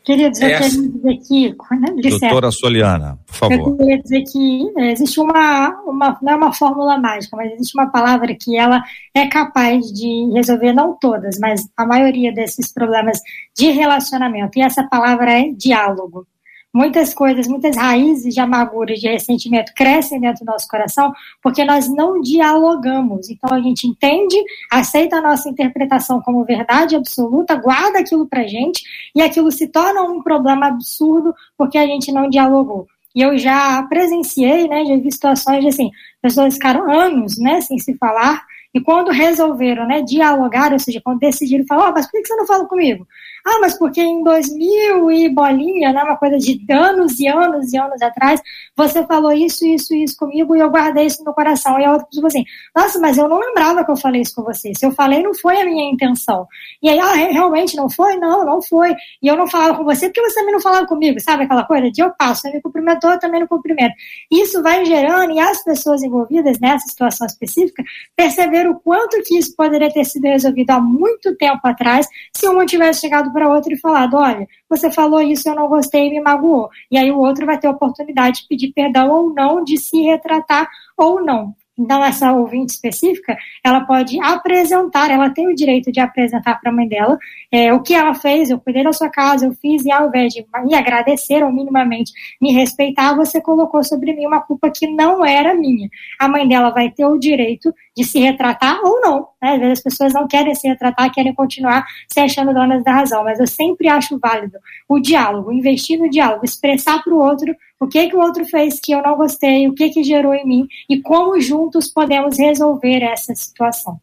[0.05, 1.49] Queridos, eu queria dizer que.
[1.49, 3.69] Né, doutora Soliana, por favor.
[3.69, 6.19] Eu queria dizer que é, existe uma, uma.
[6.21, 8.83] Não é uma fórmula mágica, mas existe uma palavra que ela
[9.15, 13.19] é capaz de resolver, não todas, mas a maioria desses problemas
[13.57, 14.59] de relacionamento.
[14.59, 16.27] E essa palavra é diálogo
[16.75, 21.87] muitas coisas, muitas raízes de amargura de ressentimento crescem dentro do nosso coração porque nós
[21.87, 23.29] não dialogamos.
[23.29, 24.35] Então a gente entende,
[24.69, 28.83] aceita a nossa interpretação como verdade absoluta, guarda aquilo pra gente
[29.15, 32.85] e aquilo se torna um problema absurdo porque a gente não dialogou.
[33.15, 35.89] E eu já presenciei, né, já vi situações de assim,
[36.21, 41.19] pessoas ficaram anos, né, sem se falar, e quando resolveram, né, dialogar, ou seja, quando
[41.19, 43.07] decidiram falar, oh, mas por que você não fala comigo?
[43.47, 47.77] Ah, mas porque em 2000 e bolinha, né, uma coisa de anos e anos e
[47.77, 48.41] anos atrás,
[48.75, 51.79] você falou isso, isso e isso comigo e eu guardei isso no coração.
[51.79, 52.43] E a outra pessoa assim,
[52.75, 54.71] nossa, mas eu não lembrava que eu falei isso com você.
[54.75, 56.47] Se eu falei, não foi a minha intenção.
[56.81, 58.17] E aí, ah, realmente não foi?
[58.17, 58.95] Não, não foi.
[59.21, 61.91] E eu não falava com você porque você também não falava comigo, sabe aquela coisa
[61.91, 63.93] de eu passo, você me cumprimentou, eu também não cumprimento.
[64.31, 67.83] Isso vai gerando, e as pessoas envolvidas nessa situação específica
[68.15, 72.65] perceberam o quanto que isso poderia ter sido resolvido há muito tempo atrás se uma
[72.65, 76.69] tivesse chegado para outro e falado: olha, você falou isso, eu não gostei me magoou.
[76.89, 80.01] E aí o outro vai ter a oportunidade de pedir perdão ou não, de se
[80.01, 80.67] retratar
[80.97, 81.53] ou não.
[81.77, 86.73] Então, essa ouvinte específica, ela pode apresentar, ela tem o direito de apresentar para a
[86.73, 87.17] mãe dela
[87.51, 90.33] é, o que ela fez, eu cuidei da sua casa, eu fiz, e ao invés
[90.33, 95.25] de me agradecer ou minimamente me respeitar, você colocou sobre mim uma culpa que não
[95.25, 95.89] era minha.
[96.17, 99.27] A mãe dela vai ter o direito de se retratar ou não.
[99.41, 99.53] Né?
[99.53, 103.23] Às vezes as pessoas não querem se retratar, querem continuar se achando donas da razão,
[103.23, 104.57] mas eu sempre acho válido
[104.89, 108.79] o diálogo, investir no diálogo, expressar para o outro o que, que o outro fez
[108.79, 113.01] que eu não gostei, o que, que gerou em mim e como juntos podemos resolver
[113.03, 113.99] essa situação.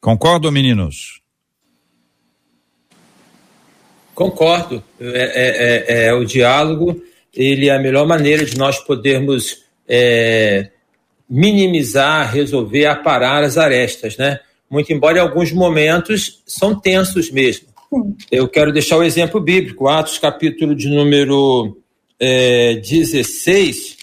[0.00, 1.22] Concordo, meninos?
[4.14, 4.82] Concordo.
[5.00, 10.70] É, é, é, é, o diálogo, ele é a melhor maneira de nós podermos é,
[11.28, 14.40] minimizar, resolver, aparar as arestas, né?
[14.70, 17.68] Muito embora em alguns momentos são tensos mesmo.
[18.30, 21.78] Eu quero deixar o exemplo bíblico, Atos capítulo de número
[22.18, 23.96] é, 16,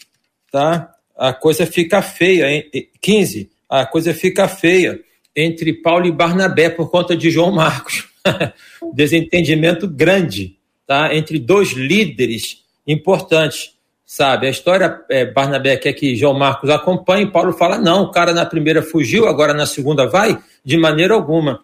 [0.51, 0.93] tá?
[1.17, 2.69] A coisa fica feia, hein?
[3.01, 4.99] 15, a coisa fica feia
[5.36, 8.07] entre Paulo e Barnabé por conta de João Marcos.
[8.93, 10.57] Desentendimento grande,
[10.88, 11.13] tá?
[11.15, 13.73] Entre dois líderes importantes
[14.12, 14.45] sabe?
[14.45, 18.45] A história, é, Barnabé quer que João Marcos acompanhe, Paulo fala, não, o cara na
[18.45, 20.38] primeira fugiu, agora na segunda vai?
[20.65, 21.62] De maneira alguma.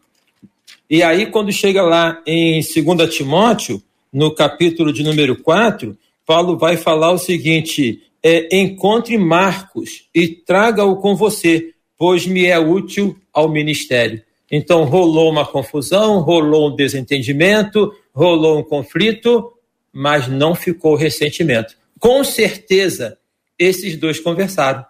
[0.89, 3.83] E aí, quando chega lá em 2 Timóteo,
[4.13, 10.95] no capítulo de número 4, Paulo vai falar o seguinte: é, encontre Marcos e traga-o
[11.01, 14.21] com você, pois me é útil ao ministério.
[14.49, 19.51] Então rolou uma confusão, rolou um desentendimento, rolou um conflito,
[19.91, 23.17] mas não ficou ressentimento com certeza
[23.57, 24.85] esses dois conversaram.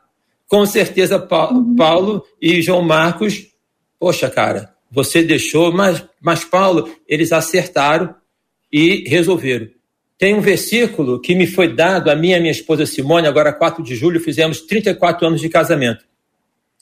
[0.47, 1.75] Com certeza uhum.
[1.75, 3.47] Paulo e João Marcos,
[3.99, 8.15] poxa, cara, você deixou, mas, mas Paulo, eles acertaram
[8.71, 9.67] e resolveram.
[10.17, 13.53] Tem um versículo que me foi dado a mim e a minha esposa Simone, agora
[13.53, 16.05] 4 de julho, fizemos 34 anos de casamento,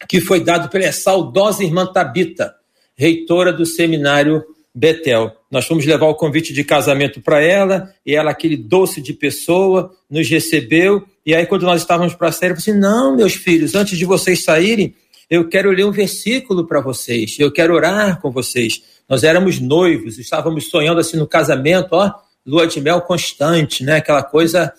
[0.07, 2.55] que foi dado pela saudosa irmã Tabita,
[2.95, 4.43] reitora do seminário
[4.75, 5.31] Betel.
[5.49, 9.95] Nós fomos levar o convite de casamento para ela, e ela, aquele doce de pessoa,
[10.09, 11.05] nos recebeu.
[11.25, 14.03] E aí, quando nós estávamos para sair, eu falei assim: não, meus filhos, antes de
[14.03, 14.93] vocês saírem,
[15.29, 18.83] eu quero ler um versículo para vocês, eu quero orar com vocês.
[19.07, 22.11] Nós éramos noivos, estávamos sonhando assim no casamento, ó,
[22.45, 23.95] lua de mel constante, né?
[23.97, 24.73] Aquela coisa.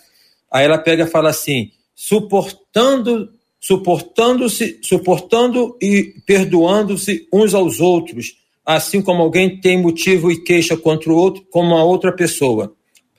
[0.52, 9.00] Aí ela pega e fala assim: suportando, suportando-se, suportando e perdoando-se uns aos outros assim
[9.00, 12.74] como alguém tem motivo e queixa contra o outro, como a outra pessoa.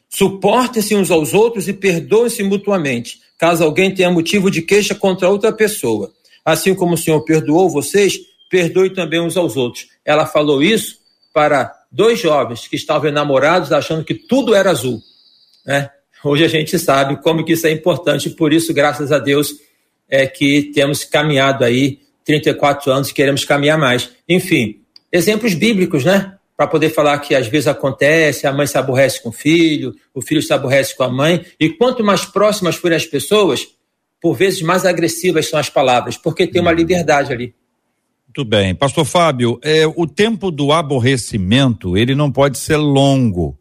[0.09, 5.53] Suportem-se uns aos outros e perdoem-se mutuamente, caso alguém tenha motivo de queixa contra outra
[5.53, 6.11] pessoa.
[6.43, 8.19] Assim como o Senhor perdoou vocês,
[8.49, 9.87] perdoe também uns aos outros.
[10.03, 10.97] Ela falou isso
[11.33, 15.01] para dois jovens que estavam enamorados, achando que tudo era azul.
[15.65, 15.89] Né?
[16.23, 19.53] Hoje a gente sabe como que isso é importante, por isso, graças a Deus,
[20.09, 24.09] é que temos caminhado aí 34 anos e queremos caminhar mais.
[24.27, 24.81] Enfim,
[25.11, 26.33] exemplos bíblicos, né?
[26.55, 30.21] Para poder falar que às vezes acontece, a mãe se aborrece com o filho, o
[30.21, 33.67] filho se aborrece com a mãe, e quanto mais próximas forem as pessoas,
[34.21, 37.53] por vezes mais agressivas são as palavras, porque tem uma liberdade ali.
[38.27, 38.75] Muito bem.
[38.75, 43.57] Pastor Fábio, é, o tempo do aborrecimento, ele não pode ser longo.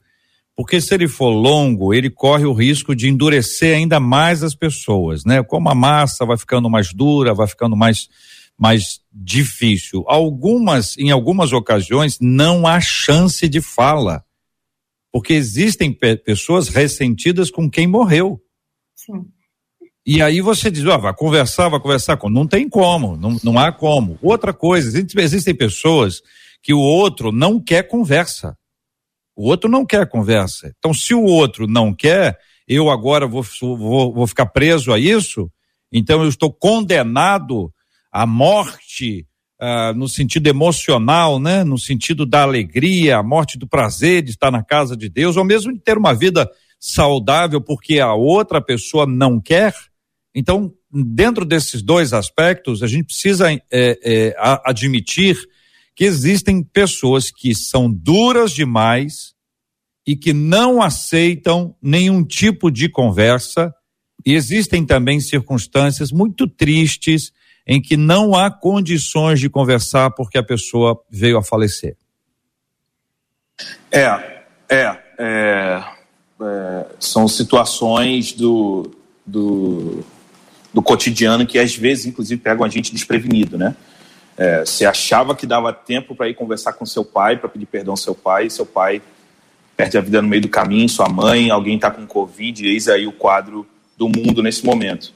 [0.56, 5.22] Porque se ele for longo, ele corre o risco de endurecer ainda mais as pessoas,
[5.24, 5.42] né?
[5.42, 8.08] Como a massa vai ficando mais dura, vai ficando mais
[8.58, 10.04] mais difícil.
[10.06, 14.24] Algumas, em algumas ocasiões, não há chance de fala.
[15.12, 18.40] Porque existem pe pessoas ressentidas com quem morreu.
[18.94, 19.26] Sim.
[20.04, 22.30] E aí você diz, ó, vai conversar, vai conversar com.
[22.30, 24.18] Não tem como, não, não há como.
[24.22, 26.22] Outra coisa, existem pessoas
[26.62, 28.56] que o outro não quer conversa.
[29.34, 30.72] O outro não quer conversa.
[30.78, 35.50] Então, se o outro não quer, eu agora vou, vou, vou ficar preso a isso,
[35.92, 37.72] então eu estou condenado
[38.16, 39.26] à morte
[39.60, 41.62] uh, no sentido emocional, né?
[41.62, 45.44] No sentido da alegria, a morte do prazer de estar na casa de Deus, ou
[45.44, 46.50] mesmo de ter uma vida
[46.80, 49.74] saudável porque a outra pessoa não quer.
[50.34, 55.36] Então, dentro desses dois aspectos, a gente precisa é, é, admitir
[55.94, 59.34] que existem pessoas que são duras demais
[60.06, 63.74] e que não aceitam nenhum tipo de conversa,
[64.24, 67.30] e existem também circunstâncias muito tristes
[67.66, 71.96] em que não há condições de conversar porque a pessoa veio a falecer.
[73.90, 74.04] É,
[74.68, 75.84] é, é,
[76.40, 78.90] é são situações do,
[79.26, 80.04] do,
[80.72, 83.74] do cotidiano que às vezes, inclusive, pegam a gente desprevenido, né?
[84.38, 87.94] É, você achava que dava tempo para ir conversar com seu pai, para pedir perdão
[87.94, 89.00] ao seu pai, seu pai
[89.74, 93.06] perde a vida no meio do caminho, sua mãe, alguém está com Covid, eis aí
[93.06, 95.12] o quadro do mundo nesse momento.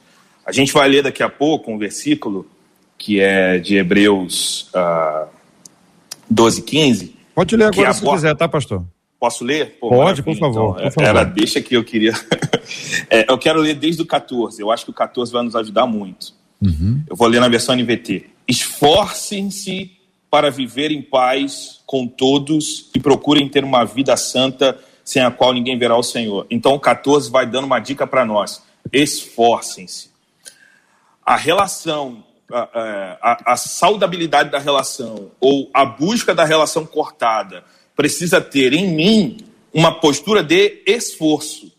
[0.51, 2.47] A gente vai ler daqui a pouco um versículo
[2.99, 5.27] que é de Hebreus uh,
[6.29, 7.17] 12, 15.
[7.35, 8.85] Pode ler agora se quiser, tá, pastor?
[9.19, 9.79] Posso ler?
[9.81, 11.09] Pô, Pode, por favor, então, por favor.
[11.09, 12.13] Era, deixa que eu queria.
[13.09, 14.61] é, eu quero ler desde o 14.
[14.61, 16.35] Eu acho que o 14 vai nos ajudar muito.
[16.61, 17.03] Uhum.
[17.09, 18.27] Eu vou ler na versão NVT.
[18.47, 19.93] Esforcem-se
[20.31, 25.53] para viver em paz com todos e procurem ter uma vida santa sem a qual
[25.53, 26.47] ninguém verá o Senhor.
[26.51, 28.63] Então o 14 vai dando uma dica para nós.
[28.93, 30.10] Esforcem-se.
[31.25, 37.65] A relação, a, a, a saudabilidade da relação ou a busca da relação cortada
[37.95, 39.39] precisa ter em mim
[39.73, 41.73] uma postura de esforço.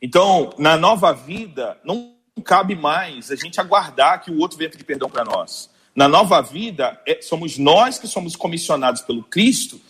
[0.00, 2.14] Então, na nova vida, não
[2.44, 5.70] cabe mais a gente aguardar que o outro venha pedir perdão para nós.
[5.94, 9.80] Na nova vida, é, somos nós que somos comissionados pelo Cristo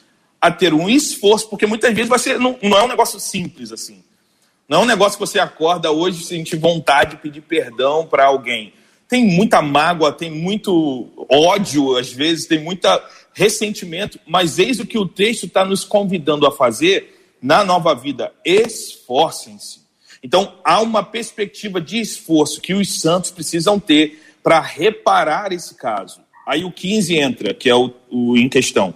[0.41, 3.73] a ter um esforço, porque muitas vezes vai ser, não, não é um negócio simples
[3.73, 4.03] assim.
[4.69, 8.27] Não é um negócio que você acorda hoje e sente vontade de pedir perdão para
[8.27, 8.73] alguém.
[9.09, 12.87] Tem muita mágoa, tem muito ódio, às vezes, tem muito
[13.33, 18.33] ressentimento, mas eis o que o texto está nos convidando a fazer na nova vida:
[18.45, 19.81] esforcem-se.
[20.23, 26.21] Então, há uma perspectiva de esforço que os santos precisam ter para reparar esse caso.
[26.47, 28.95] Aí o 15 entra, que é o, o em questão.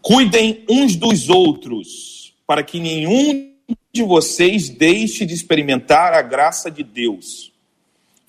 [0.00, 3.52] Cuidem uns dos outros, para que nenhum
[3.92, 7.52] de vocês deixe de experimentar a graça de Deus.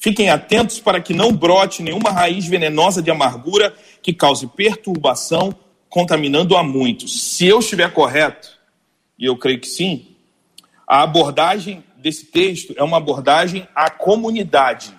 [0.05, 5.55] Fiquem atentos para que não brote nenhuma raiz venenosa de amargura que cause perturbação,
[5.89, 7.31] contaminando a muitos.
[7.31, 8.55] Se eu estiver correto,
[9.17, 10.15] e eu creio que sim,
[10.87, 14.93] a abordagem desse texto é uma abordagem à comunidade.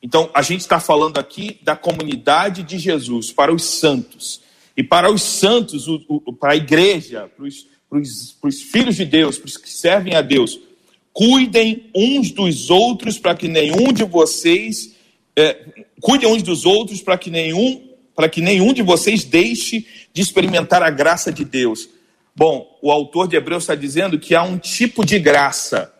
[0.00, 4.40] Então, a gente está falando aqui da comunidade de Jesus, para os santos.
[4.76, 8.62] E para os santos, o, o, para a igreja, para os, para, os, para os
[8.62, 10.60] filhos de Deus, para os que servem a Deus,
[11.18, 14.94] cuidem uns dos outros para que nenhum de vocês.
[15.34, 15.64] É,
[16.00, 20.80] cuidem uns dos outros para que nenhum para que nenhum de vocês deixe de experimentar
[20.80, 21.88] a graça de Deus.
[22.36, 25.92] Bom, o autor de Hebreus está dizendo que há um tipo de graça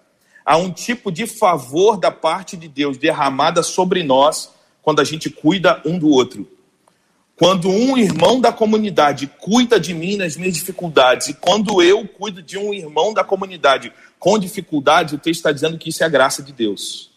[0.45, 4.53] há um tipo de favor da parte de Deus derramada sobre nós
[4.83, 6.49] quando a gente cuida um do outro.
[7.37, 12.43] Quando um irmão da comunidade cuida de mim nas minhas dificuldades, e quando eu cuido
[12.43, 16.11] de um irmão da comunidade com dificuldade, o texto está dizendo que isso é a
[16.11, 17.11] graça de Deus.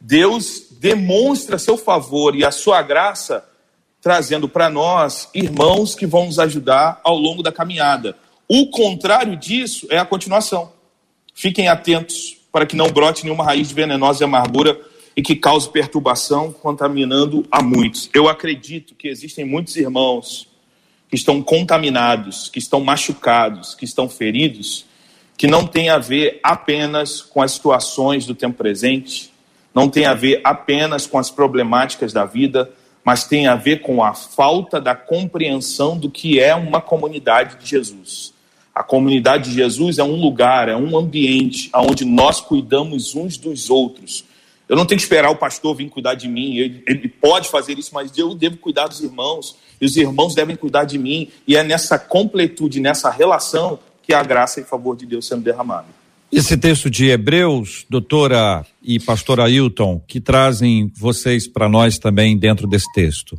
[0.00, 3.44] Deus demonstra seu favor e a sua graça,
[4.00, 8.16] trazendo para nós irmãos que vão nos ajudar ao longo da caminhada.
[8.48, 10.72] O contrário disso é a continuação.
[11.34, 14.80] Fiquem atentos, para que não brote nenhuma raiz venenosa de amargura
[15.16, 18.08] e que cause perturbação, contaminando a muitos.
[18.14, 20.48] Eu acredito que existem muitos irmãos
[21.08, 24.84] que estão contaminados, que estão machucados, que estão feridos,
[25.38, 29.32] que não tem a ver apenas com as situações do tempo presente,
[29.72, 32.68] não tem a ver apenas com as problemáticas da vida,
[33.04, 37.70] mas tem a ver com a falta da compreensão do que é uma comunidade de
[37.70, 38.34] Jesus.
[38.74, 43.70] A comunidade de Jesus é um lugar, é um ambiente onde nós cuidamos uns dos
[43.70, 44.24] outros.
[44.68, 47.78] Eu não tenho que esperar o pastor vir cuidar de mim, ele, ele pode fazer
[47.78, 51.56] isso, mas eu devo cuidar dos irmãos, e os irmãos devem cuidar de mim, e
[51.56, 53.78] é nessa completude, nessa relação,
[54.08, 55.88] que a graça e favor de Deus sendo derramado.
[56.32, 62.66] Esse texto de Hebreus, doutora e pastor Ailton, que trazem vocês para nós também dentro
[62.66, 63.38] desse texto.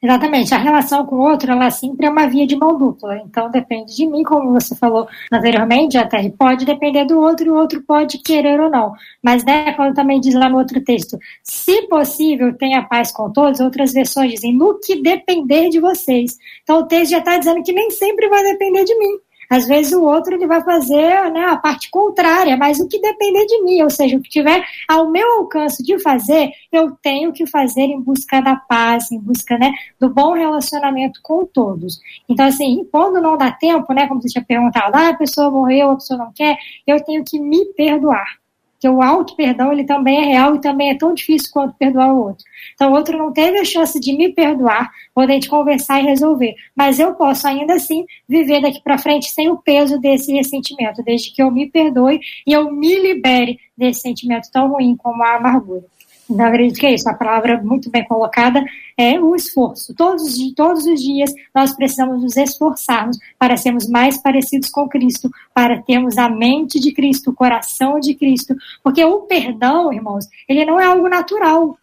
[0.00, 0.54] Exatamente.
[0.54, 3.16] A relação com o outro, ela sempre é uma via de mão dupla.
[3.16, 7.56] Então, depende de mim, como você falou anteriormente, até pode depender do outro e o
[7.56, 8.92] outro pode querer ou não.
[9.20, 13.58] Mas, né, quando também diz lá no outro texto, se possível, tenha paz com todos,
[13.58, 16.38] outras versões dizem, no que depender de vocês.
[16.62, 19.18] Então, o texto já está dizendo que nem sempre vai depender de mim.
[19.50, 23.46] Às vezes o outro ele vai fazer né, a parte contrária, mas o que depender
[23.46, 27.46] de mim, ou seja, o que tiver ao meu alcance de fazer, eu tenho que
[27.46, 32.00] fazer em busca da paz, em busca né, do bom relacionamento com todos.
[32.28, 35.90] Então, assim, quando não dá tempo, né, como você tinha perguntado, ah, a pessoa morreu,
[35.90, 38.38] a pessoa não quer, eu tenho que me perdoar
[38.78, 42.22] que o auto-perdão ele também é real e também é tão difícil quanto perdoar o
[42.22, 42.44] outro.
[42.74, 46.54] Então, o outro não teve a chance de me perdoar, poder gente conversar e resolver.
[46.76, 51.32] Mas eu posso ainda assim viver daqui para frente sem o peso desse ressentimento, desde
[51.32, 55.84] que eu me perdoe e eu me libere desse sentimento tão ruim como a amargura.
[56.30, 57.08] Então, acredito que é isso.
[57.08, 58.62] A palavra muito bem colocada
[58.96, 59.94] é o esforço.
[59.94, 65.80] Todos, todos os dias nós precisamos nos esforçarmos para sermos mais parecidos com Cristo, para
[65.80, 68.54] termos a mente de Cristo, o coração de Cristo.
[68.82, 71.78] Porque o perdão, irmãos, ele não é algo natural.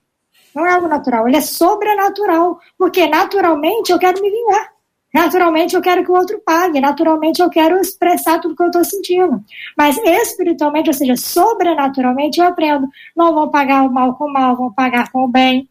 [0.53, 2.59] Não é algo natural, ele é sobrenatural.
[2.77, 4.74] Porque naturalmente eu quero me vingar.
[5.15, 8.83] Naturalmente eu quero que o outro pague, naturalmente eu quero expressar tudo que eu estou
[8.83, 9.41] sentindo.
[9.77, 12.85] Mas espiritualmente, ou seja, sobrenaturalmente, eu aprendo.
[13.15, 15.69] Não vão pagar o mal com o mal, vão pagar com o bem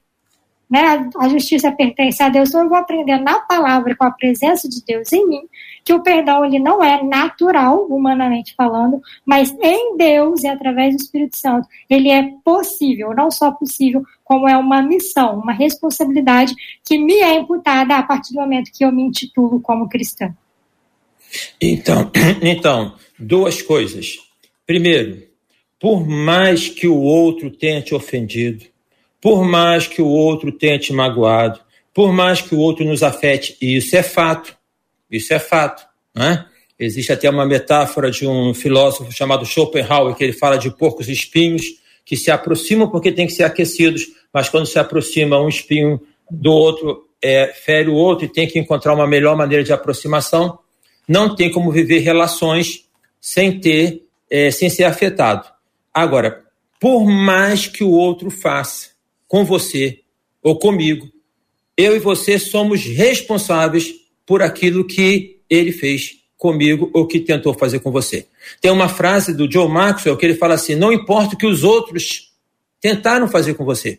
[0.70, 4.68] né, a justiça pertence a Deus, então eu vou aprender na palavra, com a presença
[4.68, 5.42] de Deus em mim,
[5.84, 11.02] que o perdão ele não é natural, humanamente falando, mas em Deus e através do
[11.02, 16.54] Espírito Santo, ele é possível, não só possível, como é uma missão, uma responsabilidade
[16.84, 20.34] que me é imputada a partir do momento que eu me intitulo como cristã.
[21.60, 22.10] Então,
[22.40, 24.18] então duas coisas.
[24.66, 25.22] Primeiro,
[25.78, 28.64] por mais que o outro tenha te ofendido,
[29.20, 31.60] por mais que o outro tenha te magoado,
[31.92, 34.56] por mais que o outro nos afete, e isso é fato,
[35.16, 36.46] isso é fato, né?
[36.78, 41.64] Existe até uma metáfora de um filósofo chamado Schopenhauer, que ele fala de porcos espinhos
[42.04, 46.00] que se aproximam porque têm que ser aquecidos, mas quando se aproxima um espinho
[46.30, 50.58] do outro, é, fere o outro e tem que encontrar uma melhor maneira de aproximação.
[51.08, 52.84] Não tem como viver relações
[53.20, 55.48] sem ter, é, sem ser afetado.
[55.92, 56.44] Agora,
[56.80, 58.90] por mais que o outro faça,
[59.26, 60.00] com você
[60.42, 61.08] ou comigo,
[61.76, 63.94] eu e você somos responsáveis
[64.26, 68.26] por aquilo que ele fez comigo ou que tentou fazer com você.
[68.60, 71.64] Tem uma frase do Joe Maxwell que ele fala assim: não importa o que os
[71.64, 72.32] outros
[72.80, 73.98] tentaram fazer com você.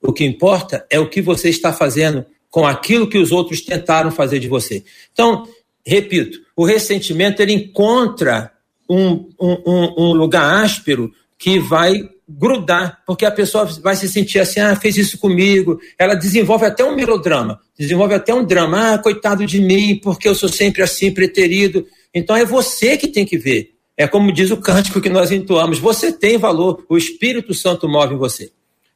[0.00, 4.10] O que importa é o que você está fazendo com aquilo que os outros tentaram
[4.10, 4.84] fazer de você.
[5.12, 5.48] Então,
[5.84, 8.52] repito, o ressentimento ele encontra
[8.88, 12.08] um, um, um lugar áspero que vai
[12.38, 15.80] grudar, porque a pessoa vai se sentir assim, ah, fez isso comigo.
[15.98, 20.34] Ela desenvolve até um melodrama, desenvolve até um drama, ah, coitado de mim, porque eu
[20.34, 21.86] sou sempre assim, preterido.
[22.14, 23.74] Então é você que tem que ver.
[23.96, 28.14] É como diz o cântico que nós entoamos, você tem valor, o Espírito Santo move
[28.14, 28.50] em você.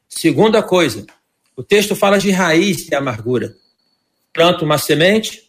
[0.08, 1.04] Segunda coisa,
[1.54, 3.54] o texto fala de raiz e amargura.
[4.32, 5.42] Planta uma semente,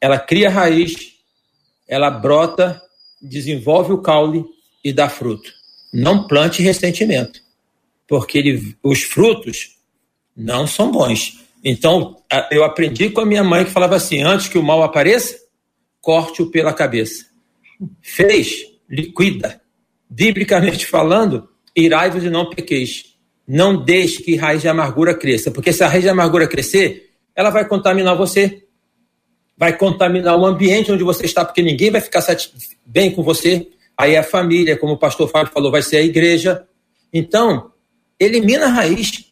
[0.00, 0.94] ela cria raiz,
[1.86, 2.80] ela brota,
[3.20, 4.44] desenvolve o caule
[4.82, 5.63] e dá fruto
[5.94, 7.40] não plante ressentimento,
[8.08, 9.76] porque ele, os frutos
[10.36, 11.40] não são bons.
[11.62, 12.16] Então,
[12.50, 15.38] eu aprendi com a minha mãe que falava assim: antes que o mal apareça,
[16.00, 17.26] corte-o pela cabeça.
[18.02, 18.56] Fez,
[18.90, 19.60] liquida.
[20.10, 23.14] Biblicamente falando, irai-vos e não pequeis.
[23.46, 27.50] Não deixe que raiz de amargura cresça, porque se a raiz de amargura crescer, ela
[27.50, 28.64] vai contaminar você,
[29.56, 32.24] vai contaminar o ambiente onde você está, porque ninguém vai ficar
[32.84, 36.64] bem com você, Aí a família, como o pastor Fábio falou, vai ser a igreja.
[37.12, 37.70] Então,
[38.18, 39.24] elimina a raiz,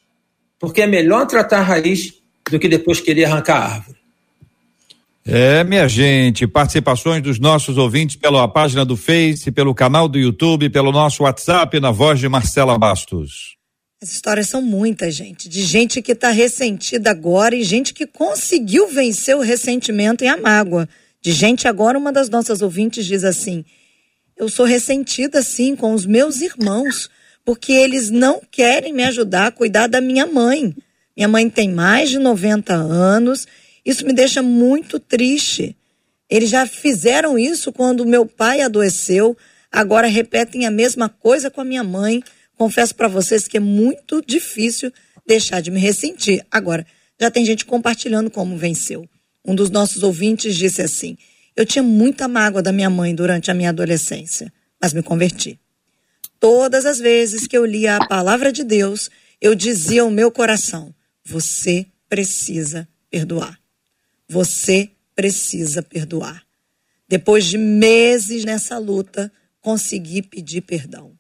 [0.59, 2.15] porque é melhor tratar a raiz
[2.51, 4.03] do que depois querer arrancar a árvore.
[5.25, 10.69] É, minha gente, participações dos nossos ouvintes pela página do Face, pelo canal do YouTube,
[10.69, 13.57] pelo nosso WhatsApp, na voz de Marcela Bastos.
[14.03, 18.89] As histórias são muitas, gente, de gente que está ressentida agora e gente que conseguiu
[18.89, 20.89] vencer o ressentimento e a mágoa.
[21.21, 23.65] De gente agora, uma das nossas ouvintes diz assim:
[24.43, 27.09] Eu sou ressentida, sim, com os meus irmãos,
[27.45, 30.75] porque eles não querem me ajudar a cuidar da minha mãe.
[31.17, 33.47] Minha mãe tem mais de 90 anos
[33.85, 35.77] isso me deixa muito triste.
[36.31, 39.37] Eles já fizeram isso quando meu pai adoeceu,
[39.71, 42.23] agora repetem a mesma coisa com a minha mãe.
[42.57, 44.93] Confesso para vocês que é muito difícil
[45.27, 46.45] deixar de me ressentir.
[46.51, 46.87] Agora,
[47.21, 49.09] já tem gente compartilhando como venceu.
[49.45, 51.17] Um dos nossos ouvintes disse assim:
[51.55, 55.59] Eu tinha muita mágoa da minha mãe durante a minha adolescência, mas me converti.
[56.41, 60.95] Todas as vezes que eu lia a palavra de Deus, eu dizia ao meu coração:
[61.25, 63.61] Você precisa perdoar.
[64.29, 66.43] Você precisa perdoar.
[67.09, 69.31] Depois de meses nessa luta,
[69.61, 71.13] consegui pedir perdão.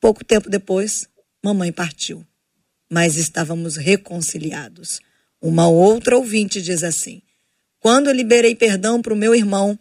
[0.00, 1.08] Pouco tempo depois,
[1.42, 2.26] mamãe partiu,
[2.90, 5.00] mas estávamos reconciliados.
[5.40, 7.22] Uma outra ouvinte diz assim:
[7.80, 9.78] Quando liberei perdão para o meu irmão,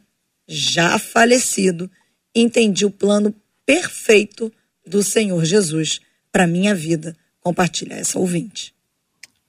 [0.48, 1.92] já falecido,
[2.34, 3.36] entendi o plano
[3.66, 4.52] perfeito
[4.88, 6.00] do Senhor Jesus
[6.32, 7.16] para minha vida.
[7.42, 8.74] Compartilha essa ouvinte.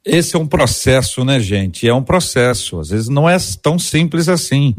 [0.05, 1.87] Esse é um processo, né, gente?
[1.87, 2.81] É um processo.
[2.81, 4.75] Às vezes não é tão simples assim.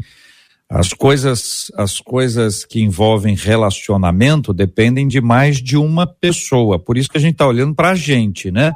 [0.68, 6.78] As coisas, as coisas que envolvem relacionamento dependem de mais de uma pessoa.
[6.78, 8.72] Por isso que a gente está olhando para a gente, né?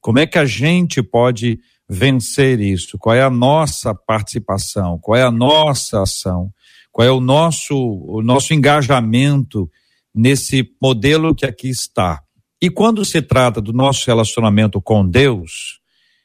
[0.00, 1.60] Como é que a gente pode
[1.90, 2.96] vencer isso?
[2.96, 4.96] Qual é a nossa participação?
[5.00, 6.52] Qual é a nossa ação?
[6.92, 9.68] Qual é o nosso, o nosso engajamento
[10.14, 12.22] nesse modelo que aqui está?
[12.62, 15.80] E quando se trata do nosso relacionamento com Deus,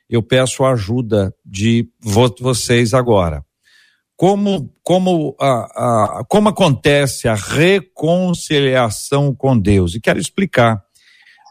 [0.07, 1.89] eu peço a ajuda de
[2.39, 3.43] vocês agora.
[4.15, 9.95] Como, como, a, a, como acontece a reconciliação com Deus?
[9.95, 10.79] E quero explicar.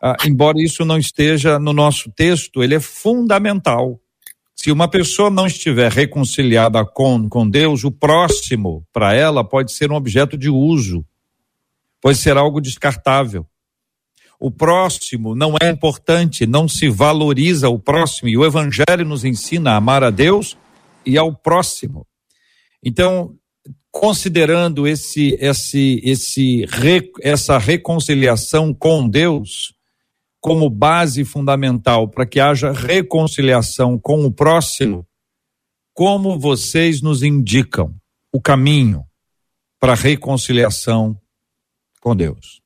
[0.02, 4.00] Ah, embora isso não esteja no nosso texto, ele é fundamental.
[4.54, 9.90] Se uma pessoa não estiver reconciliada com, com Deus, o próximo para ela pode ser
[9.90, 11.04] um objeto de uso,
[12.00, 13.46] pode ser algo descartável
[14.38, 19.72] o próximo não é importante, não se valoriza o próximo, e o Evangelho nos ensina
[19.72, 20.56] a amar a Deus
[21.06, 22.06] e ao próximo.
[22.82, 23.34] Então,
[23.90, 26.66] considerando esse, esse, esse,
[27.22, 29.73] essa reconciliação com Deus
[30.44, 35.06] como base fundamental para que haja reconciliação com o próximo,
[35.94, 37.94] como vocês nos indicam
[38.30, 39.06] o caminho
[39.80, 41.18] para a reconciliação
[41.98, 42.60] com Deus?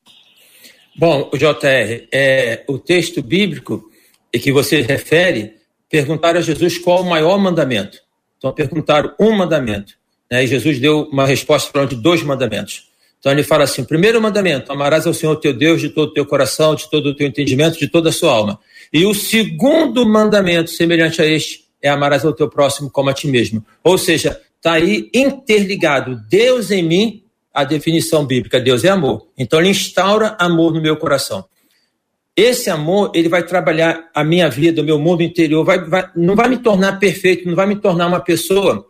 [0.97, 3.89] Bom, JR, é, o texto bíblico
[4.33, 5.55] que você refere,
[5.89, 8.01] perguntaram a Jesus qual o maior mandamento.
[8.39, 9.95] Então, perguntaram um mandamento.
[10.29, 10.43] Né?
[10.43, 12.88] E Jesus deu uma resposta para de dois mandamentos.
[13.19, 16.25] Então, ele fala assim: primeiro mandamento, amarás ao Senhor teu Deus de todo o teu
[16.25, 18.59] coração, de todo o teu entendimento, de toda a sua alma.
[18.93, 23.29] E o segundo mandamento, semelhante a este, é amarás ao teu próximo como a ti
[23.29, 23.65] mesmo.
[23.83, 29.27] Ou seja, está aí interligado Deus em mim a definição bíblica, Deus é amor.
[29.37, 31.45] Então ele instaura amor no meu coração.
[32.37, 36.37] Esse amor, ele vai trabalhar a minha vida, o meu mundo interior, vai, vai, não
[36.37, 38.87] vai me tornar perfeito, não vai me tornar uma pessoa,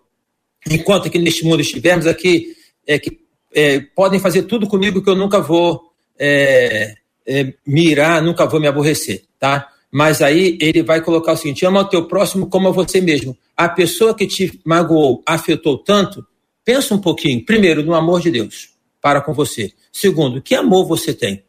[0.71, 2.55] enquanto aqui neste mundo estivermos aqui,
[2.87, 3.19] é, que
[3.55, 6.95] é, podem fazer tudo comigo que eu nunca vou é,
[7.27, 9.69] é, mirar, nunca vou me aborrecer, tá?
[9.91, 13.37] Mas aí ele vai colocar o seguinte: ama o teu próximo como a você mesmo.
[13.57, 16.25] A pessoa que te magoou, afetou tanto,
[16.69, 18.69] Pensa um pouquinho, primeiro, no amor de Deus
[19.01, 19.73] para com você.
[19.91, 21.37] Segundo, que amor você tem?
[21.37, 21.43] O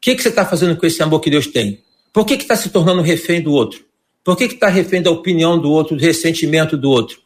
[0.00, 1.82] que, que você está fazendo com esse amor que Deus tem?
[2.12, 3.84] Por que está se tornando refém do outro?
[4.22, 7.18] Por que está refém da opinião do outro, do ressentimento do outro?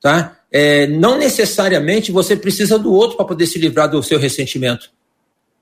[0.00, 0.35] Tá?
[0.50, 4.90] É, não necessariamente você precisa do outro para poder se livrar do seu ressentimento.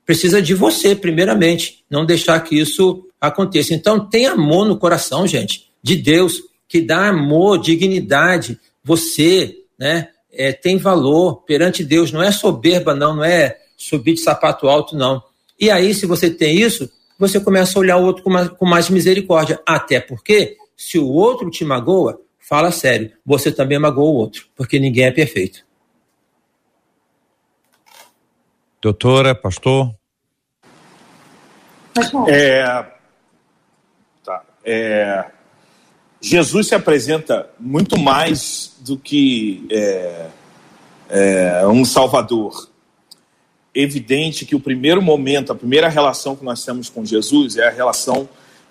[0.05, 1.83] Precisa de você, primeiramente.
[1.89, 3.73] Não deixar que isso aconteça.
[3.73, 8.59] Então, tem amor no coração, gente, de Deus, que dá amor, dignidade.
[8.83, 10.09] Você, né?
[10.35, 14.95] é, tem valor perante Deus, não é soberba, não, não é subir de sapato alto,
[14.95, 15.23] não.
[15.59, 18.65] E aí, se você tem isso, você começa a olhar o outro com mais, com
[18.65, 19.59] mais misericórdia.
[19.65, 24.79] Até porque, se o outro te magoa, fala sério, você também magoa o outro, porque
[24.79, 25.65] ninguém é perfeito.
[28.81, 29.95] Doutora, pastor?
[32.27, 32.85] É,
[34.23, 35.25] tá, é,
[36.21, 40.27] Jesus se apresenta muito mais do que é,
[41.09, 42.69] é, um Salvador.
[43.73, 47.71] Evidente que o primeiro momento, a primeira relação que nós temos com Jesus é a
[47.71, 48.29] relação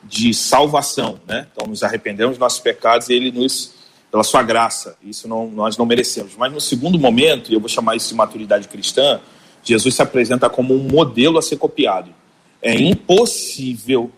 [0.08, 1.46] de salvação, né?
[1.52, 3.74] Então nos arrependemos dos nossos pecados e Ele nos
[4.14, 4.96] pela sua graça.
[5.02, 6.36] Isso não, nós não merecemos.
[6.36, 9.20] Mas no segundo momento, e eu vou chamar isso de maturidade cristã,
[9.64, 12.14] Jesus se apresenta como um modelo a ser copiado.
[12.62, 14.12] É impossível,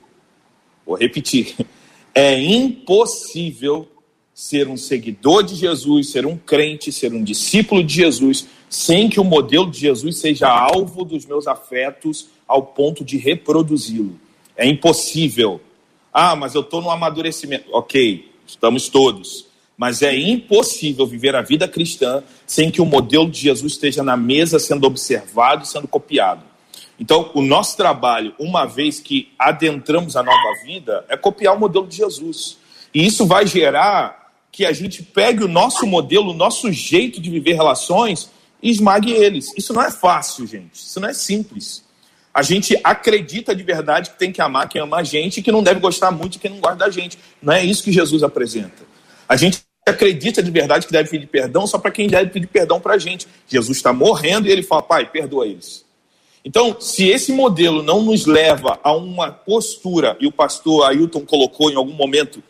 [0.84, 1.56] vou repetir,
[2.14, 3.88] é impossível
[4.34, 9.18] ser um seguidor de Jesus, ser um crente, ser um discípulo de Jesus, sem que
[9.18, 14.20] o modelo de Jesus seja alvo dos meus afetos ao ponto de reproduzi-lo.
[14.54, 15.58] É impossível.
[16.18, 17.68] Ah, mas eu estou no amadurecimento.
[17.70, 19.48] Ok, estamos todos.
[19.76, 24.16] Mas é impossível viver a vida cristã sem que o modelo de Jesus esteja na
[24.16, 26.42] mesa sendo observado e sendo copiado.
[26.98, 31.86] Então, o nosso trabalho, uma vez que adentramos a nova vida, é copiar o modelo
[31.86, 32.56] de Jesus.
[32.94, 37.28] E isso vai gerar que a gente pegue o nosso modelo, o nosso jeito de
[37.28, 38.30] viver relações
[38.62, 39.52] e esmague eles.
[39.54, 40.76] Isso não é fácil, gente.
[40.76, 41.84] Isso não é simples.
[42.36, 45.50] A gente acredita de verdade que tem que amar quem ama a gente e que
[45.50, 47.18] não deve gostar muito de quem não gosta da gente.
[47.40, 48.84] Não é isso que Jesus apresenta.
[49.26, 52.78] A gente acredita de verdade que deve pedir perdão só para quem deve pedir perdão
[52.78, 53.26] para a gente.
[53.48, 55.86] Jesus está morrendo e ele fala, pai, perdoa eles.
[56.44, 61.70] Então, se esse modelo não nos leva a uma postura, e o pastor Ailton colocou
[61.70, 62.42] em algum momento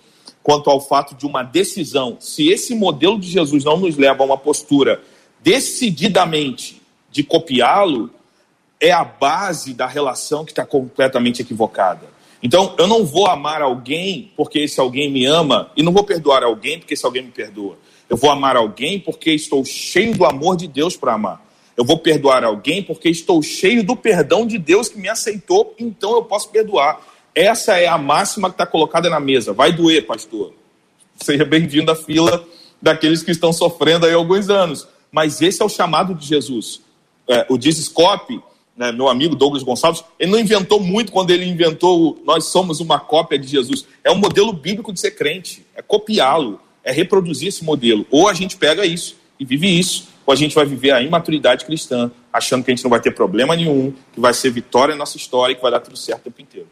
[0.43, 4.27] quanto ao fato de uma decisão, se esse modelo de Jesus não nos leva a
[4.27, 5.01] uma postura
[5.45, 8.11] decididamente de copiá-lo,
[8.81, 12.17] é a base da relação que está completamente equivocada.
[12.43, 16.43] Então, eu não vou amar alguém porque esse alguém me ama, e não vou perdoar
[16.43, 17.79] alguém porque esse alguém me perdoa.
[18.09, 21.45] Eu vou amar alguém porque estou cheio do amor de Deus para amar.
[21.77, 26.15] Eu vou perdoar alguém porque estou cheio do perdão de Deus que me aceitou, então
[26.15, 27.01] eu posso perdoar.
[27.35, 29.53] Essa é a máxima que está colocada na mesa.
[29.53, 30.55] Vai doer, pastor.
[31.17, 32.47] Seja bem-vindo à fila
[32.81, 34.87] daqueles que estão sofrendo aí alguns anos.
[35.11, 36.81] Mas esse é o chamado de Jesus.
[37.29, 38.41] É, o Dizescope
[38.77, 43.01] né, meu amigo Douglas Gonçalves, ele não inventou muito quando ele inventou Nós Somos uma
[43.01, 43.87] Cópia de Jesus.
[44.05, 48.07] É um modelo bíblico de ser crente, é copiá-lo, é reproduzir esse modelo.
[48.11, 51.65] Ou a gente pega isso e vive isso, ou a gente vai viver a imaturidade
[51.65, 55.01] cristã, achando que a gente não vai ter problema nenhum, que vai ser vitória na
[55.01, 56.69] nossa história e que vai dar tudo certo o tempo inteiro.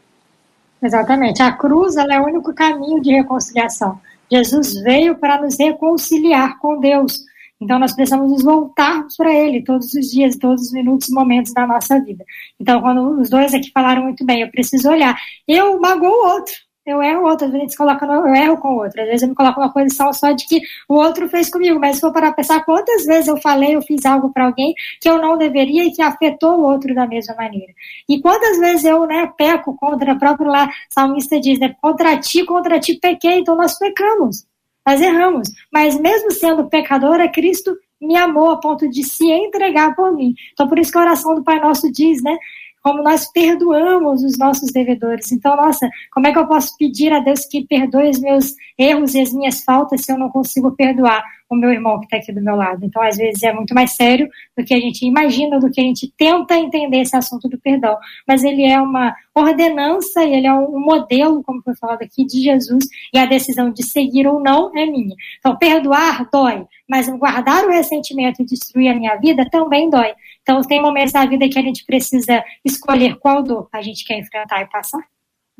[0.83, 1.43] Exatamente.
[1.43, 3.99] A cruz é o único caminho de reconciliação.
[4.31, 7.25] Jesus veio para nos reconciliar com Deus.
[7.65, 11.67] Então, nós precisamos nos voltarmos para Ele todos os dias, todos os minutos, momentos da
[11.67, 12.23] nossa vida.
[12.61, 15.17] Então, quando os dois aqui falaram muito bem, eu preciso olhar.
[15.49, 16.53] Eu magoo o outro,
[16.85, 19.29] eu erro o outro, às vezes coloca, eu erro com o outro, às vezes eu
[19.31, 22.31] me coloco uma posição só de que o outro fez comigo, mas se for para
[22.33, 25.91] pensar quantas vezes eu falei, eu fiz algo para alguém que eu não deveria e
[25.91, 27.73] que afetou o outro da mesma maneira.
[28.07, 32.79] E quantas vezes eu, né, peco contra, próprio lá, salmista diz, né, contra ti, contra
[32.79, 34.45] ti pequei, então nós pecamos.
[34.87, 40.13] Nós erramos, mas mesmo sendo pecadora, Cristo me amou a ponto de se entregar por
[40.13, 40.35] mim.
[40.53, 42.37] Então, por isso que a oração do Pai Nosso diz, né?
[42.83, 45.33] Como nós perdoamos os nossos devedores.
[45.33, 49.15] Então, nossa, como é que eu posso pedir a Deus que perdoe os meus erros
[49.15, 51.25] e as minhas faltas se eu não consigo perdoar
[51.55, 52.85] o meu irmão que está aqui do meu lado?
[52.85, 55.85] Então, às vezes, é muito mais sério do que a gente imagina, do que a
[55.85, 57.97] gente tenta entender esse assunto do perdão.
[58.27, 62.43] Mas ele é uma ordenança e ele é um modelo, como foi falado aqui, de
[62.43, 65.15] Jesus, e a decisão de seguir ou não é minha.
[65.39, 70.13] Então, perdoar dói, mas guardar o ressentimento e destruir a minha vida também dói.
[70.43, 74.19] Então, tem momentos da vida que a gente precisa escolher qual dor a gente quer
[74.19, 75.01] enfrentar e passar.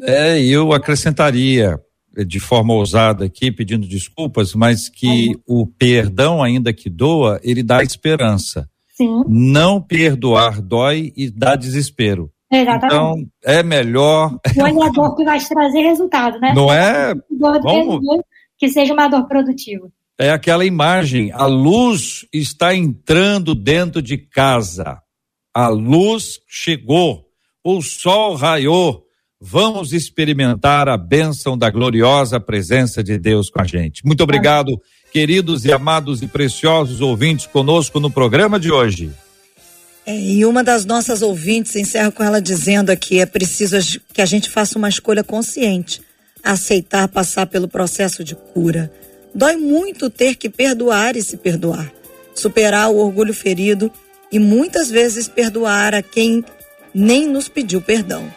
[0.03, 1.81] É, eu acrescentaria
[2.27, 7.83] de forma ousada aqui, pedindo desculpas, mas que o perdão, ainda que doa, ele dá
[7.83, 8.69] esperança.
[8.97, 9.23] Sim.
[9.27, 12.31] Não perdoar dói e dá desespero.
[12.53, 12.95] Exatamente.
[12.95, 14.39] Então, é melhor.
[14.55, 16.53] Não é a dor que vai te trazer resultado, né?
[16.55, 17.15] Não é?
[17.31, 18.01] Vamos...
[18.57, 19.89] Que seja uma dor produtiva.
[20.17, 25.01] É aquela imagem, a luz está entrando dentro de casa.
[25.53, 27.25] A luz chegou,
[27.65, 29.04] o sol raiou.
[29.47, 34.03] Vamos experimentar a bênção da gloriosa presença de Deus com a gente.
[34.03, 34.81] Muito obrigado,
[35.13, 39.11] queridos e amados e preciosos ouvintes conosco no programa de hoje.
[40.07, 43.77] É, e uma das nossas ouvintes encerra com ela dizendo aqui: é preciso
[44.15, 46.01] que a gente faça uma escolha consciente,
[46.43, 48.91] aceitar passar pelo processo de cura.
[49.35, 51.93] Dói muito ter que perdoar e se perdoar,
[52.35, 53.93] superar o orgulho ferido
[54.33, 56.43] e muitas vezes perdoar a quem
[56.95, 58.33] nem nos pediu perdão.